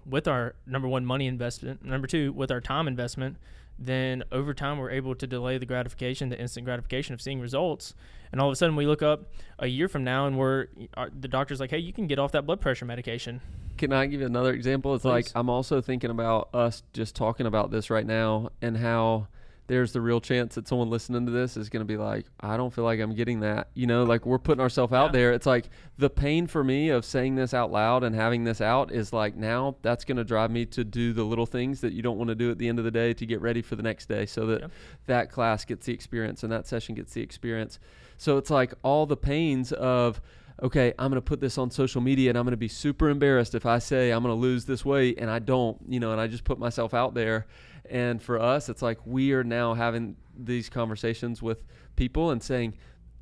[0.06, 3.36] with our number one money investment, number two with our time investment,
[3.78, 7.94] then over time we're able to delay the gratification, the instant gratification of seeing results.
[8.30, 11.10] And all of a sudden we look up a year from now and we're our,
[11.18, 13.40] the doctor's like, hey, you can get off that blood pressure medication.
[13.76, 14.94] Can I give you another example?
[14.94, 15.10] It's Please.
[15.10, 19.28] like I'm also thinking about us just talking about this right now and how
[19.72, 22.58] there's the real chance that someone listening to this is going to be like, I
[22.58, 23.68] don't feel like I'm getting that.
[23.72, 25.12] You know, like we're putting ourselves out yeah.
[25.12, 25.32] there.
[25.32, 28.92] It's like the pain for me of saying this out loud and having this out
[28.92, 32.02] is like now that's going to drive me to do the little things that you
[32.02, 33.82] don't want to do at the end of the day to get ready for the
[33.82, 34.66] next day so that yeah.
[35.06, 37.78] that class gets the experience and that session gets the experience.
[38.18, 40.20] So it's like all the pains of,
[40.62, 43.08] okay, I'm going to put this on social media and I'm going to be super
[43.08, 46.12] embarrassed if I say I'm going to lose this weight and I don't, you know,
[46.12, 47.46] and I just put myself out there
[47.88, 51.64] and for us, it's like we are now having these conversations with
[51.96, 52.74] people and saying,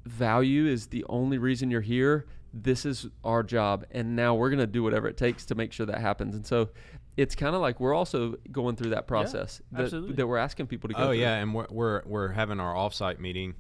[0.05, 2.27] value is the only reason you're here.
[2.53, 3.85] This is our job.
[3.91, 6.35] And now we're going to do whatever it takes to make sure that happens.
[6.35, 6.71] And so
[7.17, 10.67] it's kind of like we're also going through that process yeah, that, that, we're asking
[10.67, 11.17] people to go oh, through.
[11.17, 11.37] yeah.
[11.37, 13.55] And we're, we're, we're having our offsite meeting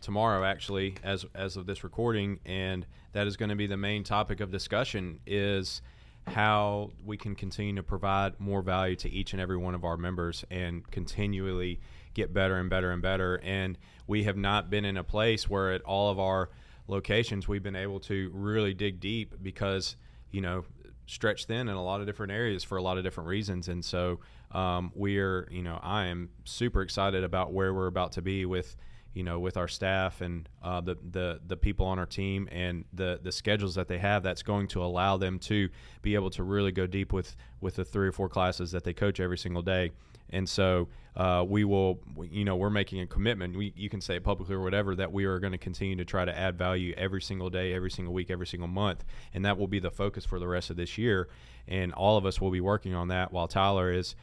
[0.00, 2.86] tomorrow actually as as of this recording and
[3.16, 5.80] that is going to be the main topic of discussion is
[6.26, 9.96] how we can continue to provide more value to each and every one of our
[9.96, 11.80] members and continually
[12.12, 13.40] get better and better and better.
[13.42, 16.50] And we have not been in a place where at all of our
[16.88, 19.96] locations we've been able to really dig deep because,
[20.30, 20.66] you know,
[21.06, 23.68] stretch thin in a lot of different areas for a lot of different reasons.
[23.68, 24.20] And so
[24.52, 28.76] um, we're, you know, I am super excited about where we're about to be with
[29.16, 32.84] you know, with our staff and uh, the, the the people on our team and
[32.92, 35.70] the the schedules that they have, that's going to allow them to
[36.02, 38.92] be able to really go deep with with the three or four classes that they
[38.92, 39.90] coach every single day.
[40.28, 42.00] And so uh, we will,
[42.30, 43.56] you know, we're making a commitment.
[43.56, 46.04] We, you can say it publicly or whatever that we are going to continue to
[46.04, 49.02] try to add value every single day, every single week, every single month,
[49.32, 51.28] and that will be the focus for the rest of this year.
[51.66, 54.14] And all of us will be working on that while Tyler is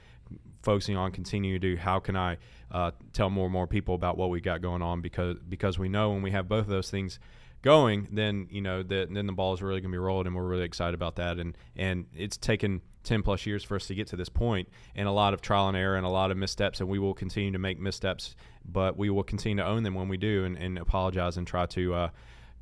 [0.63, 2.38] focusing on continuing to do how can I
[2.71, 5.89] uh, tell more and more people about what we got going on because because we
[5.89, 7.19] know when we have both of those things
[7.63, 10.36] going, then you know that then the ball is really going to be rolled, and
[10.36, 11.39] we're really excited about that.
[11.39, 15.07] And and it's taken ten plus years for us to get to this point, and
[15.07, 17.51] a lot of trial and error and a lot of missteps, and we will continue
[17.51, 20.77] to make missteps, but we will continue to own them when we do, and, and
[20.77, 21.93] apologize and try to.
[21.93, 22.09] Uh,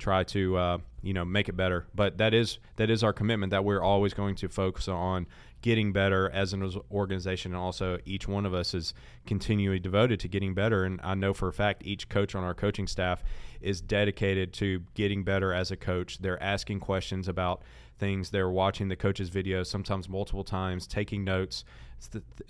[0.02, 1.86] try to uh, you know make it better.
[1.94, 5.26] But that is that is our commitment that we're always going to focus on
[5.62, 8.94] getting better as an organization, and also each one of us is
[9.26, 10.84] continually devoted to getting better.
[10.84, 13.22] And I know for a fact each coach on our coaching staff
[13.60, 16.18] is dedicated to getting better as a coach.
[16.18, 17.62] They're asking questions about
[17.98, 18.30] things.
[18.30, 21.64] They're watching the coach's videos sometimes multiple times, taking notes,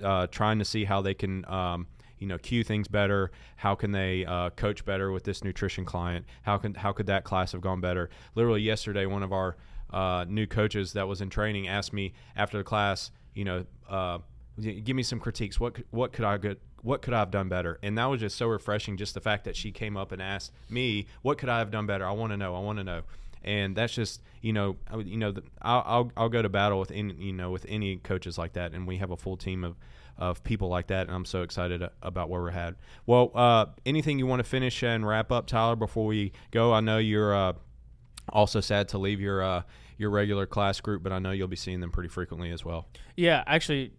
[0.03, 1.45] uh, trying to see how they can.
[1.47, 1.87] Um,
[2.23, 3.33] you know, cue things better.
[3.57, 6.25] How can they uh, coach better with this nutrition client?
[6.43, 8.11] How can how could that class have gone better?
[8.37, 9.57] Literally yesterday, one of our
[9.91, 14.19] uh, new coaches that was in training asked me after the class, you know, uh,
[14.61, 15.59] give me some critiques.
[15.59, 16.63] What what could I get?
[16.83, 17.81] What could I have done better?
[17.83, 18.97] And that was just so refreshing.
[18.97, 21.87] Just the fact that she came up and asked me, "What could I have done
[21.87, 22.55] better?" I want to know.
[22.55, 23.03] I want to know.
[23.43, 27.15] And that's just you know you know I'll, I'll I'll go to battle with any
[27.15, 29.75] you know with any coaches like that, and we have a full team of
[30.19, 32.75] of people like that, and I'm so excited about where we're at.
[33.07, 36.73] Well, uh, anything you want to finish and wrap up, Tyler, before we go?
[36.73, 37.53] I know you're uh,
[38.29, 39.63] also sad to leave your uh,
[39.99, 42.89] your regular class group, but I know you'll be seeing them pretty frequently as well.
[43.17, 43.93] Yeah, actually,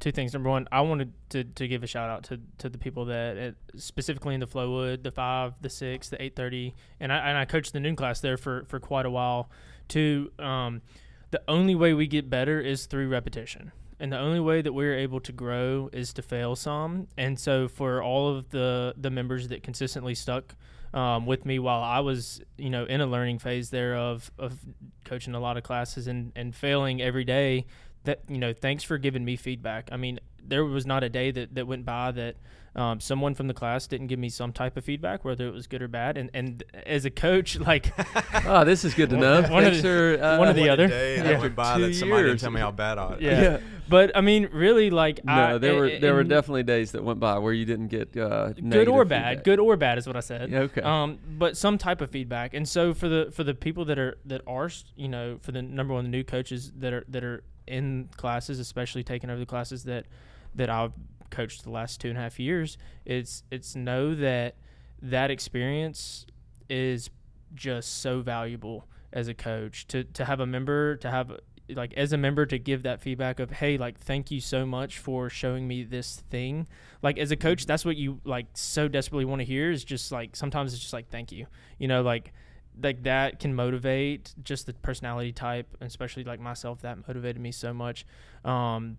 [0.00, 0.32] two things.
[0.32, 3.54] Number one, I wanted to, to give a shout out to, to the people that
[3.76, 7.44] specifically in the Flowood, the five, the six, the eight thirty, and I and I
[7.44, 9.50] coached the noon class there for for quite a while.
[9.88, 10.82] To um,
[11.30, 13.72] the only way we get better is through repetition.
[14.00, 17.08] And the only way that we're able to grow is to fail some.
[17.16, 20.54] And so for all of the the members that consistently stuck
[20.94, 24.58] um, with me while I was, you know, in a learning phase there of of
[25.04, 27.66] coaching a lot of classes and and failing every day.
[28.04, 29.88] That you know, thanks for giving me feedback.
[29.92, 32.36] I mean, there was not a day that that went by that
[32.74, 35.66] um, someone from the class didn't give me some type of feedback, whether it was
[35.66, 36.16] good or bad.
[36.16, 37.92] And and as a coach, like,
[38.46, 39.42] oh, this is good to know.
[39.42, 40.88] One, of the, uh, one or the other.
[40.88, 41.36] Day yeah.
[41.36, 43.16] I went by that somebody didn't tell me how bad I.
[43.20, 43.42] Yeah.
[43.42, 43.60] yeah.
[43.88, 47.20] But I mean, really, like, no, I, there were there were definitely days that went
[47.20, 49.28] by where you didn't get uh, good or bad.
[49.28, 49.44] Feedback.
[49.44, 50.50] Good or bad is what I said.
[50.50, 50.82] Yeah, okay.
[50.82, 52.54] Um, but some type of feedback.
[52.54, 55.62] And so for the for the people that are that are you know for the
[55.62, 59.46] number one the new coaches that are that are in classes, especially taking over the
[59.46, 60.06] classes that
[60.54, 60.92] that I've
[61.30, 64.56] coached the last two and a half years, it's it's know that
[65.00, 66.26] that experience
[66.68, 67.10] is
[67.54, 69.86] just so valuable as a coach.
[69.88, 71.32] To to have a member to have
[71.74, 74.98] like as a member to give that feedback of hey like thank you so much
[74.98, 76.66] for showing me this thing.
[77.02, 80.10] Like as a coach that's what you like so desperately want to hear is just
[80.12, 81.46] like sometimes it's just like thank you.
[81.78, 82.32] You know like
[82.80, 87.72] like that can motivate just the personality type especially like myself that motivated me so
[87.74, 88.06] much.
[88.44, 88.98] Um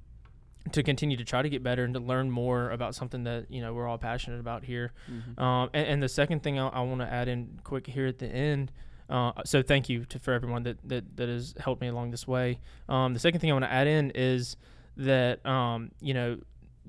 [0.72, 3.62] to continue to try to get better and to learn more about something that you
[3.62, 4.92] know we're all passionate about here.
[5.10, 5.42] Mm-hmm.
[5.42, 8.20] Um, and, and, the second thing I, I want to add in quick here at
[8.20, 8.72] the end.
[9.10, 12.28] Uh, so thank you to for everyone that, that that has helped me along this
[12.28, 12.60] way.
[12.88, 14.58] Um, the second thing I want to add in is
[14.98, 16.40] that um, you know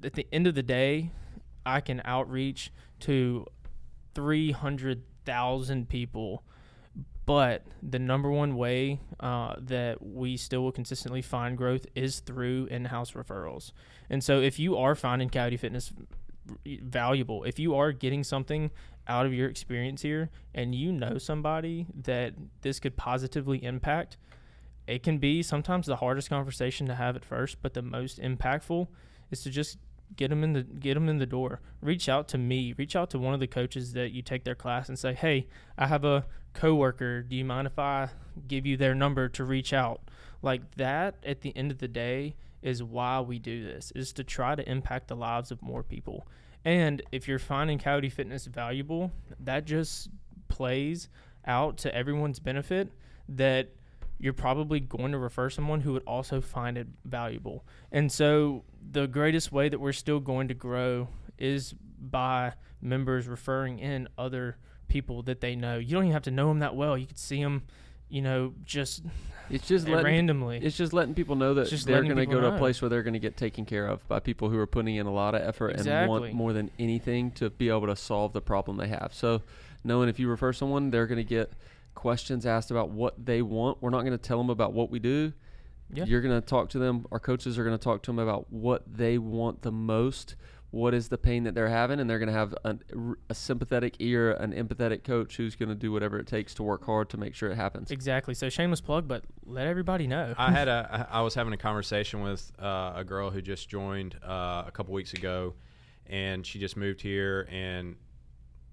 [0.03, 1.13] at the end of the day,
[1.65, 3.47] I can outreach to
[4.15, 6.43] three hundred thousand people
[7.31, 12.67] but the number one way uh, that we still will consistently find growth is through
[12.73, 13.71] in-house referrals.
[14.11, 15.93] And so, if you are finding Coyote Fitness
[16.67, 18.73] valuable, if you are getting something
[19.07, 24.17] out of your experience here, and you know somebody that this could positively impact,
[24.89, 28.89] it can be sometimes the hardest conversation to have at first, but the most impactful
[29.31, 29.79] is to just
[30.17, 31.61] get them in the get them in the door.
[31.81, 32.75] Reach out to me.
[32.77, 35.47] Reach out to one of the coaches that you take their class and say, "Hey,
[35.79, 37.23] I have a coworker.
[37.23, 38.11] Do you mind if I
[38.49, 40.03] give you their number to reach out?"
[40.43, 41.17] Like that.
[41.25, 43.93] At the end of the day, is why we do this.
[43.95, 46.27] Is to try to impact the lives of more people.
[46.65, 50.11] And if you're finding Coyote Fitness valuable, that just
[50.49, 51.09] plays
[51.47, 52.93] out to everyone's benefit.
[53.29, 53.71] That
[54.21, 57.65] you're probably going to refer someone who would also find it valuable.
[57.91, 62.53] And so the greatest way that we're still going to grow is by
[62.83, 65.79] members referring in other people that they know.
[65.79, 66.99] You don't even have to know them that well.
[66.99, 67.63] You could see them,
[68.11, 69.05] you know, just
[69.49, 70.59] it's just letting, randomly.
[70.63, 72.51] It's just letting people know that they're going to go know.
[72.51, 74.67] to a place where they're going to get taken care of by people who are
[74.67, 75.95] putting in a lot of effort exactly.
[75.95, 79.15] and want more than anything to be able to solve the problem they have.
[79.15, 79.41] So,
[79.83, 81.53] knowing if you refer someone, they're going to get
[82.01, 83.77] questions asked about what they want.
[83.83, 85.35] We're not going to tell them about what we do.
[85.93, 86.05] Yeah.
[86.05, 87.05] You're going to talk to them.
[87.13, 90.35] Our coaches are going to talk to them about what they want the most.
[90.71, 93.97] What is the pain that they're having, and they're going to have an, a sympathetic
[93.99, 97.19] ear, an empathetic coach who's going to do whatever it takes to work hard to
[97.19, 97.91] make sure it happens.
[97.91, 98.33] Exactly.
[98.33, 100.33] So shameless plug, but let everybody know.
[100.39, 104.17] I had a, I was having a conversation with uh, a girl who just joined
[104.25, 105.55] uh, a couple weeks ago,
[106.07, 107.97] and she just moved here, and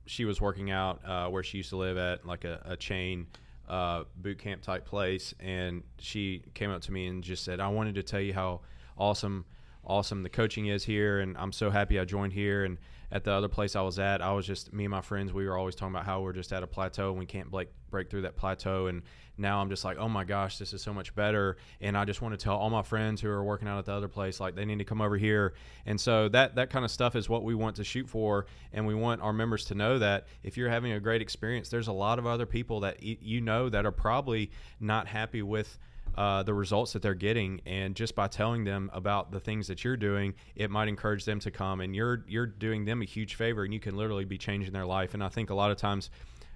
[0.07, 3.27] she was working out uh, where she used to live at like a, a chain
[3.69, 7.67] uh, boot camp type place, and she came up to me and just said, "I
[7.67, 8.61] wanted to tell you how
[8.97, 9.45] awesome."
[9.87, 12.65] awesome the coaching is here, and I'm so happy I joined here.
[12.65, 12.77] And
[13.11, 15.33] at the other place I was at, I was just me and my friends.
[15.33, 17.69] We were always talking about how we're just at a plateau and we can't break
[17.89, 18.87] break through that plateau.
[18.87, 19.01] And
[19.37, 21.57] now I'm just like, oh my gosh, this is so much better.
[21.81, 23.93] And I just want to tell all my friends who are working out at the
[23.93, 25.53] other place, like they need to come over here.
[25.85, 28.45] And so that that kind of stuff is what we want to shoot for.
[28.73, 31.87] And we want our members to know that if you're having a great experience, there's
[31.87, 35.77] a lot of other people that you know that are probably not happy with
[36.17, 39.83] uh, the results that they're getting, and just by telling them about the things that
[39.83, 41.79] you're doing, it might encourage them to come.
[41.79, 44.85] And you're you're doing them a huge favor, and you can literally be changing their
[44.85, 45.13] life.
[45.13, 46.09] And I think a lot of times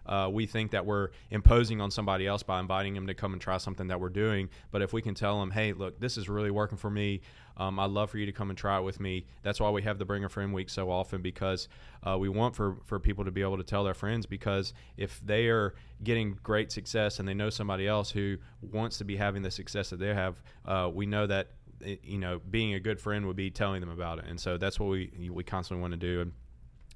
[0.05, 3.41] uh, we think that we're imposing on somebody else by inviting them to come and
[3.41, 4.49] try something that we're doing.
[4.71, 7.21] But if we can tell them, hey, look, this is really working for me.
[7.57, 9.25] Um, I'd love for you to come and try it with me.
[9.43, 11.67] That's why we have the Bring a Friend Week so often because
[12.03, 15.21] uh, we want for, for people to be able to tell their friends because if
[15.23, 19.43] they are getting great success and they know somebody else who wants to be having
[19.43, 21.51] the success that they have, uh, we know that
[21.85, 24.25] eh, you know being a good friend would be telling them about it.
[24.27, 26.21] And so that's what we we constantly want to do.
[26.21, 26.31] And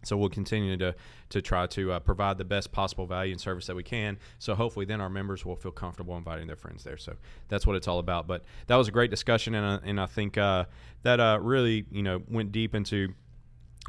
[0.06, 0.96] so we'll continue to
[1.30, 4.18] to try to uh, provide the best possible value and service that we can.
[4.40, 6.98] So hopefully, then our members will feel comfortable inviting their friends there.
[6.98, 7.16] So
[7.48, 8.28] that's what it's all about.
[8.28, 10.66] But that was a great discussion, and, uh, and I think uh,
[11.04, 13.14] that uh, really you know went deep into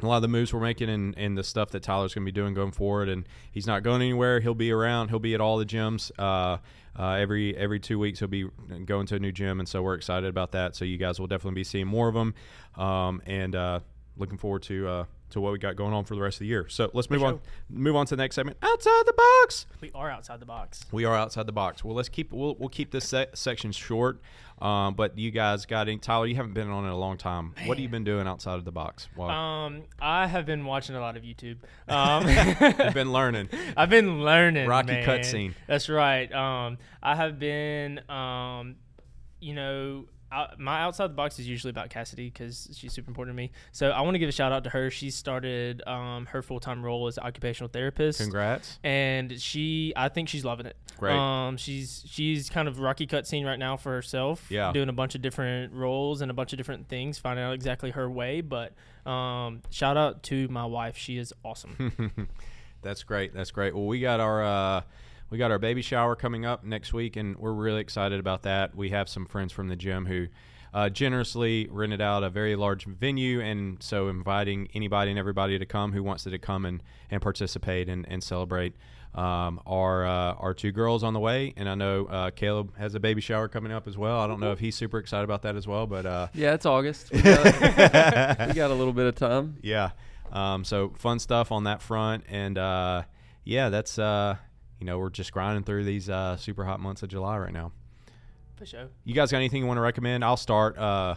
[0.01, 2.31] a lot of the moves we're making and, and the stuff that Tyler's going to
[2.31, 3.09] be doing going forward.
[3.09, 4.39] And he's not going anywhere.
[4.39, 5.09] He'll be around.
[5.09, 6.11] He'll be at all the gyms.
[6.19, 6.57] Uh,
[6.99, 8.47] uh, every every two weeks he'll be
[8.85, 10.75] going to a new gym, and so we're excited about that.
[10.75, 12.33] So you guys will definitely be seeing more of him,
[12.75, 13.79] um, and uh,
[14.17, 16.47] looking forward to uh, to what we got going on for the rest of the
[16.47, 16.67] year.
[16.69, 17.39] So let's move on.
[17.69, 18.57] Move on to the next segment.
[18.61, 19.65] Outside the box.
[19.81, 20.85] We are outside the box.
[20.91, 21.83] We are outside the box.
[21.83, 24.21] Well, let's keep we'll, we'll keep this se- section short.
[24.59, 26.25] Um, but you guys got any Tyler?
[26.25, 27.53] You haven't been on it in a long time.
[27.65, 29.07] What have you been doing outside of the box?
[29.15, 31.57] Wow, Um, I have been watching a lot of YouTube.
[31.87, 33.49] Um, you've been learning.
[33.77, 34.67] I've been learning.
[34.67, 35.53] Rocky cutscene.
[35.67, 36.31] That's right.
[36.33, 38.75] Um, I have been, um,
[39.39, 43.35] you know, out, my outside the box is usually about Cassidy because she's super important
[43.35, 43.51] to me.
[43.71, 44.89] So I want to give a shout out to her.
[44.89, 48.19] She started um, her full time role as occupational therapist.
[48.19, 48.79] Congrats.
[48.83, 50.75] And she, I think she's loving it.
[50.97, 51.15] Great.
[51.15, 54.45] Um, she's she's kind of Rocky cut scene right now for herself.
[54.49, 54.71] Yeah.
[54.73, 57.91] Doing a bunch of different roles and a bunch of different things, finding out exactly
[57.91, 58.41] her way.
[58.41, 58.73] But
[59.09, 60.97] um, shout out to my wife.
[60.97, 62.27] She is awesome.
[62.81, 63.33] That's great.
[63.33, 63.75] That's great.
[63.75, 64.81] Well, we got our uh,
[65.29, 68.75] we got our baby shower coming up next week, and we're really excited about that.
[68.75, 70.27] We have some friends from the gym who
[70.73, 75.65] uh, generously rented out a very large venue, and so inviting anybody and everybody to
[75.65, 78.73] come who wants to come and, and participate and, and celebrate.
[79.15, 82.93] Um, our uh, our two girls on the way, and I know uh, Caleb has
[82.93, 84.19] a baby shower coming up as well.
[84.19, 86.67] I don't know if he's super excited about that as well, but uh, Yeah, it's
[86.67, 87.11] August.
[87.11, 87.43] We got,
[88.47, 89.57] we got a little bit of time.
[89.63, 89.91] yeah.
[90.31, 93.03] Um, so fun stuff on that front, and uh,
[93.43, 94.35] yeah, that's uh,
[94.79, 97.71] you know we're just grinding through these uh, super hot months of July right now.
[98.55, 98.87] for sure.
[99.03, 100.23] You guys got anything you want to recommend?
[100.23, 101.15] I'll start, uh,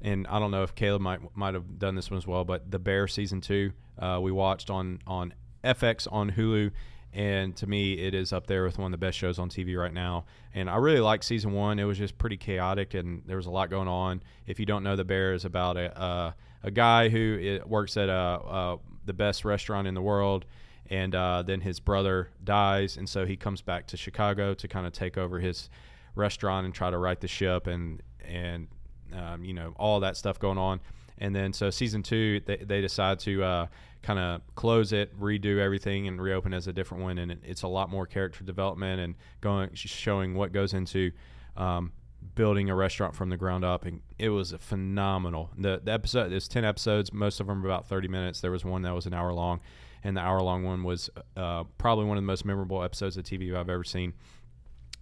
[0.00, 2.70] and I don't know if Caleb might might have done this one as well, but
[2.70, 5.34] the Bear season two uh, we watched on on
[5.64, 6.70] FX on Hulu.
[7.14, 9.78] And to me, it is up there with one of the best shows on TV
[9.78, 10.24] right now.
[10.54, 11.78] And I really liked season one.
[11.78, 14.22] It was just pretty chaotic, and there was a lot going on.
[14.46, 16.32] If you don't know, The Bear is about a uh,
[16.62, 20.46] a guy who works at uh uh, the best restaurant in the world,
[20.92, 24.86] and uh, then his brother dies, and so he comes back to Chicago to kind
[24.86, 25.70] of take over his
[26.14, 28.68] restaurant and try to right the ship, and and
[29.14, 30.80] um, you know all that stuff going on.
[31.16, 33.66] And then so season two, they, they decide to uh,
[34.02, 37.16] kind of close it, redo everything, and reopen as a different one.
[37.16, 41.10] And it, it's a lot more character development and going showing what goes into
[41.56, 41.92] um,
[42.34, 43.86] building a restaurant from the ground up.
[43.86, 45.52] And it was phenomenal.
[45.56, 48.42] The, the episode there's ten episodes, most of them are about thirty minutes.
[48.42, 49.60] There was one that was an hour long,
[50.04, 53.24] and the hour long one was uh, probably one of the most memorable episodes of
[53.24, 54.14] TV I've ever seen.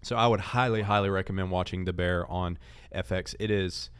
[0.03, 2.59] So I would highly, highly recommend watching The Bear on
[2.94, 3.34] FX.
[3.38, 3.90] It is,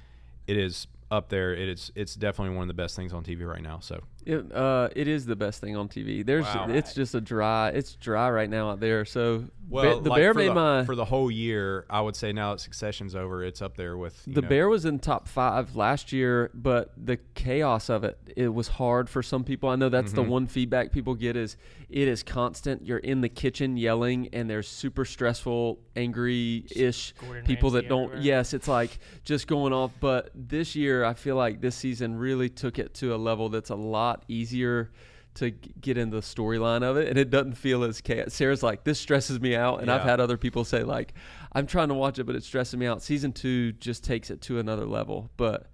[0.47, 1.53] it is up there.
[1.53, 3.81] It is, it's definitely one of the best things on TV right now.
[3.81, 6.25] So It, uh, it is the best thing on TV.
[6.25, 6.67] There's, Wow.
[6.69, 7.71] it's just a dry.
[7.71, 9.05] It's dry right now out there.
[9.05, 10.85] So well, Ba- the like bear for made the, my.
[10.85, 11.87] for the whole year.
[11.89, 14.69] I would say now that Succession's over, it's up there with you the know, bear
[14.69, 19.23] was in top five last year, but the chaos of it, it was hard for
[19.23, 19.69] some people.
[19.69, 20.29] I know that's the Mhm.
[20.29, 21.57] one feedback people get is
[21.89, 22.85] it is constant.
[22.85, 28.05] You're in the kitchen yelling, and there's super stressful, angry-ish Gordon people that don't.
[28.07, 28.23] everywhere.
[28.25, 29.93] Yes, it's like just going off.
[30.01, 33.71] But this year, I feel like this season really took it to a level that's
[33.71, 34.91] a lot easier
[35.35, 38.35] to g- get in the storyline of it, and it doesn't feel as chaos.
[38.35, 41.15] Sarah's like, this stresses me out, and I've had other people say like,
[41.53, 43.03] I'm trying to watch it, but it's stressing me out.
[43.03, 45.67] Season two just takes it to another level, but.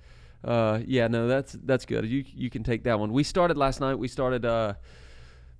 [0.44, 2.06] Uh, yeah, no, that's that's good.
[2.06, 3.10] You you can take that one.
[3.12, 3.96] We started last night.
[3.96, 4.74] We started uh,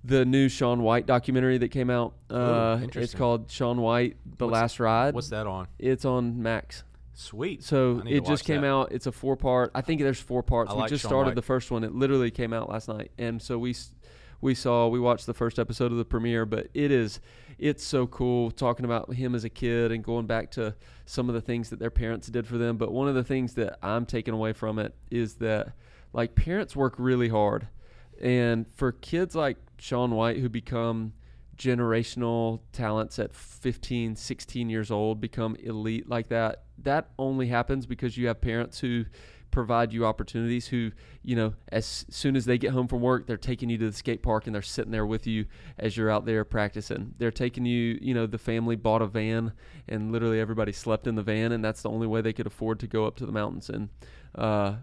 [0.05, 2.13] the new Shaun White documentary that came out.
[2.29, 5.13] Uh, it's called Shaun White: The What's- Last Ride.
[5.13, 5.67] What's that on?
[5.77, 6.83] It's on Max.
[7.19, 7.63] Sweet.
[7.63, 8.67] So I need to it just came that.
[8.67, 8.91] out.
[8.91, 9.71] It's a four part.
[9.73, 10.69] I think there's four parts.
[10.69, 11.35] I we like just Shaun started White.
[11.35, 11.83] the first one.
[11.83, 13.75] It literally came out last night, and so we
[14.39, 16.45] we saw we watched the first episode of the premiere.
[16.45, 17.19] But it is
[17.57, 20.75] it's so cool talking about him as a kid and going back to
[21.07, 22.77] some of the things that their parents did for them.
[22.77, 25.73] But one of the things that I'm taking away from it is that
[26.13, 27.67] like parents work really hard,
[28.21, 31.13] and for kids like Shaun White who become
[31.57, 38.15] generational talents at 15 16 years old become elite like that that only happens because
[38.15, 39.05] you have parents who
[39.51, 40.91] provide you opportunities who
[41.23, 43.95] you know as soon as they get home from work they're taking you to the
[43.95, 45.45] skate park and they're sitting there with you
[45.79, 47.13] as you're out there practicing.
[47.17, 49.53] They're taking you you know the family bought a van
[49.87, 52.79] and literally everybody slept in the van and that's the only way they could afford
[52.81, 53.69] to go up to the mountains.
[53.69, 53.89] And
[54.35, 54.75] uh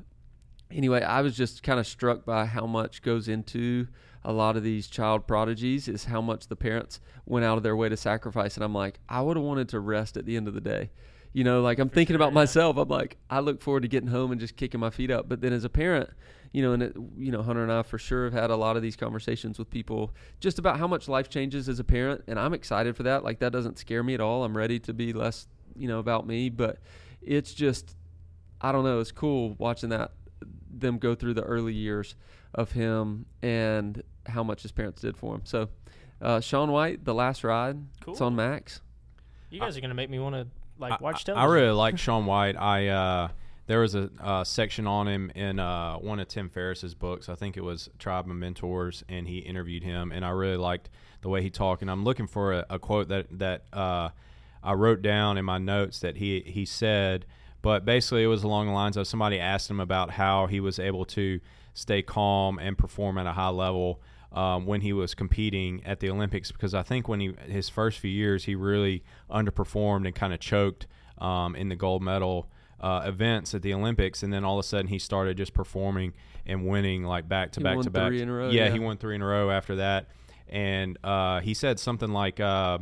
[0.71, 3.87] anyway, I was just kind of struck by how much goes into
[4.25, 7.77] a lot of these child prodigies is how much the parents went out of their
[7.77, 8.57] way to sacrifice.
[8.57, 10.91] And I'm like, I would have wanted to rest at the end of the day.
[11.33, 12.77] You know, like I'm thinking about myself.
[12.77, 15.29] I'm like, I look forward to getting home and just kicking my feet up.
[15.29, 16.09] But then as a parent,
[16.53, 18.77] you know, and it, you know, Hunter and I for sure have had a lot
[18.77, 22.39] of these conversations with people just about how much life changes as a parent, and
[22.39, 23.25] I'm excited for that.
[23.25, 24.45] Like that doesn't scare me at all.
[24.45, 26.51] I'm ready to be less, you know, about me.
[26.51, 26.79] But
[27.21, 27.97] it's just,
[28.61, 29.01] I don't know.
[29.01, 30.13] It's cool watching that
[30.79, 32.15] them go through the early years
[32.55, 35.43] of him and how much his parents did for him.
[35.45, 35.69] So,
[36.21, 38.81] uh, Shaun White, The Last Ride, it's on Max.
[39.51, 40.47] You guys are gonna make me want to
[40.79, 41.51] like watch I, television.
[41.51, 42.57] I really like Shaun White.
[42.57, 43.29] I uh,
[43.67, 47.29] there was a uh, section on him in uh, one of Tim Ferriss's books.
[47.29, 50.91] I think it was Tribe of Mentors, and he interviewed him, and I really liked
[51.23, 51.83] the way he talked.
[51.83, 54.11] And I'm looking for a, a quote that that uh,
[54.63, 57.27] I wrote down in my notes that he he said.
[57.63, 60.79] But basically, it was along the lines of somebody asked him about how he was
[60.79, 61.41] able to
[61.73, 64.03] stay calm and perform at a high level
[64.35, 67.99] um, when he was competing at the Olympics because I think when he his first
[68.01, 70.87] few years he really underperformed and kind of choked
[71.19, 72.49] um, in the gold medal
[72.81, 76.13] uh, events at the Olympics, and then all of a sudden he started just performing
[76.45, 78.09] and winning like back to He back to back.
[78.09, 78.73] three in a row, Yeah, yeah.
[78.73, 80.09] he won three in a row after that,
[80.49, 82.79] and uh, he said something like, uh,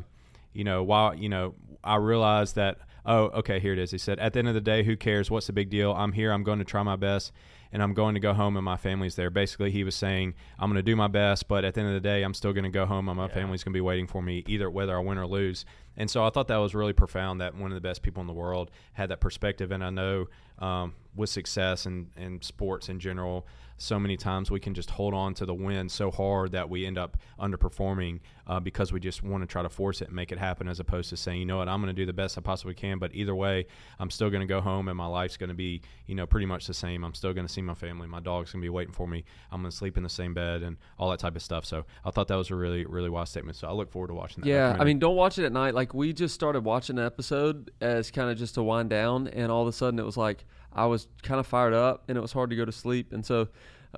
[0.52, 2.78] you know, while you know, I realized that.
[3.04, 3.90] Oh, okay, here it is.
[3.90, 5.30] He said, At the end of the day, who cares?
[5.30, 5.92] What's the big deal?
[5.92, 6.32] I'm here.
[6.32, 7.32] I'm going to try my best,
[7.72, 9.28] and I'm going to go home, and my family's there.
[9.28, 11.94] Basically, he was saying, I'm going to do my best, but at the end of
[11.94, 13.34] the day, I'm still going to go home, and my Yeah.
[13.34, 15.64] family's going to be waiting for me, either whether I win or lose.
[15.96, 18.26] And so I thought that was really profound that one of the best people in
[18.28, 19.72] the world had that perspective.
[19.72, 20.26] And I know
[20.62, 23.46] um, with success and, and sports in general,
[23.82, 26.86] so many times we can just hold on to the win so hard that we
[26.86, 30.30] end up underperforming uh, because we just want to try to force it and make
[30.30, 32.38] it happen as opposed to saying, you know what, I'm going to do the best
[32.38, 33.00] I possibly can.
[33.00, 33.66] But either way,
[33.98, 36.46] I'm still going to go home and my life's going to be, you know, pretty
[36.46, 37.04] much the same.
[37.04, 38.06] I'm still going to see my family.
[38.06, 39.24] My dog's going to be waiting for me.
[39.50, 41.64] I'm going to sleep in the same bed and all that type of stuff.
[41.64, 43.56] So I thought that was a really, really wise statement.
[43.56, 44.48] So I look forward to watching that.
[44.48, 45.74] Yeah, I mean, don't watch it at night.
[45.74, 49.50] Like we just started watching an episode as kind of just to wind down, and
[49.50, 50.44] all of a sudden it was like
[50.74, 53.12] I was kind of fired up, and it was hard to go to sleep.
[53.12, 53.48] And so,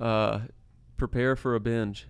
[0.01, 0.41] uh,
[0.97, 2.07] prepare for a binge.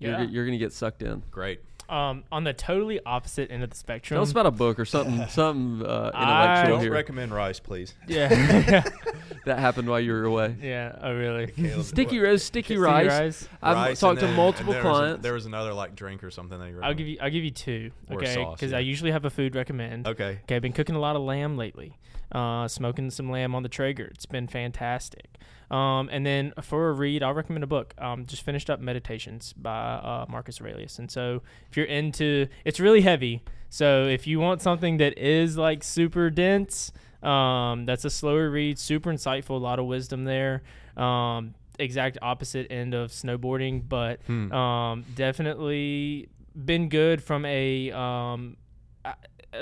[0.00, 0.20] Yeah.
[0.22, 1.22] You're, you're gonna get sucked in.
[1.30, 1.60] great.
[1.88, 4.16] um, on the totally opposite end of the spectrum.
[4.16, 7.58] Tell us about a book or something, something uh, I- intellectual Don't here recommend rice,
[7.60, 7.94] please.
[8.06, 8.28] yeah,
[9.46, 10.54] that happened while you were away.
[10.62, 10.96] yeah.
[11.02, 11.52] Oh, really?
[11.82, 13.08] Sticky rose, sticky Sticky rice.
[13.08, 13.48] rice.
[13.62, 15.22] I've talked to multiple clients.
[15.22, 16.80] there was another like drink or something that you.
[16.82, 17.18] I'll give you.
[17.20, 17.90] I'll give you two.
[18.10, 18.76] Or Okay, because yeah.
[18.76, 20.06] I usually have a food recommend.
[20.06, 20.40] Okay.
[20.44, 21.96] Okay, I've been cooking a lot of lamb lately.
[22.30, 24.04] Uh, smoking some lamb on the Traeger.
[24.12, 25.38] It's been fantastic.
[25.70, 27.94] Um, and then for a read, I'll recommend a book.
[27.98, 30.98] Um, just finished up Meditations by uh, Marcus Aurelius.
[30.98, 33.42] And so if you're into, it's really heavy.
[33.70, 38.78] So if you want something that is like super dense, um, that's a slower read,
[38.78, 40.62] super insightful, a lot of wisdom there.
[40.96, 44.52] Um, exact opposite end of snowboarding, but Hmm.
[44.52, 48.56] um, definitely been good from a um,
[49.04, 49.14] a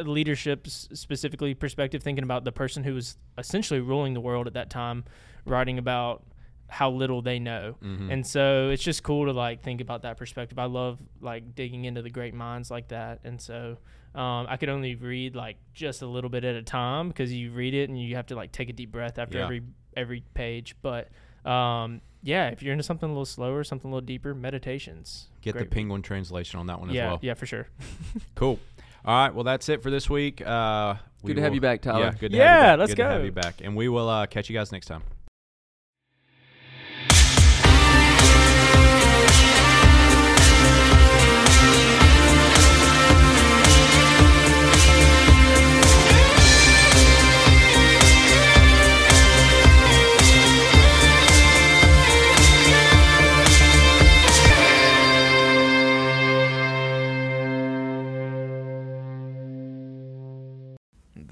[0.05, 4.71] leadership specifically perspective, thinking about the person who was essentially ruling the world at that
[4.71, 5.05] time,
[5.45, 6.25] writing about
[6.69, 7.77] how little they know.
[7.83, 8.13] Mhm.
[8.13, 10.59] And so it's just cool to like think about that perspective.
[10.59, 13.21] I love like digging into the great minds like that.
[13.23, 13.79] And so
[14.17, 17.53] um, I could only read like just a little bit at a time because you
[17.53, 19.45] read it and you have to like take a deep breath after Yeah.
[19.45, 19.63] every
[19.97, 20.75] every page.
[20.83, 21.09] But
[21.49, 25.29] um, yeah, if you're into something a little slower, something a little deeper, meditations.
[25.43, 25.71] Get the great read.
[25.71, 27.19] penguin translation on that one Yeah, as well.
[27.23, 27.69] yeah, for sure.
[28.35, 28.59] Cool.
[29.07, 29.35] All right.
[29.35, 30.45] Well, that's it for this week.
[30.45, 32.07] Uh, we Good to have you back, Tyler.
[32.07, 32.15] Yeah.
[32.19, 32.79] Good to Yeah, have you back.
[32.79, 33.05] let's go.
[33.05, 35.03] good To have you back, and we will uh, catch you guys next time.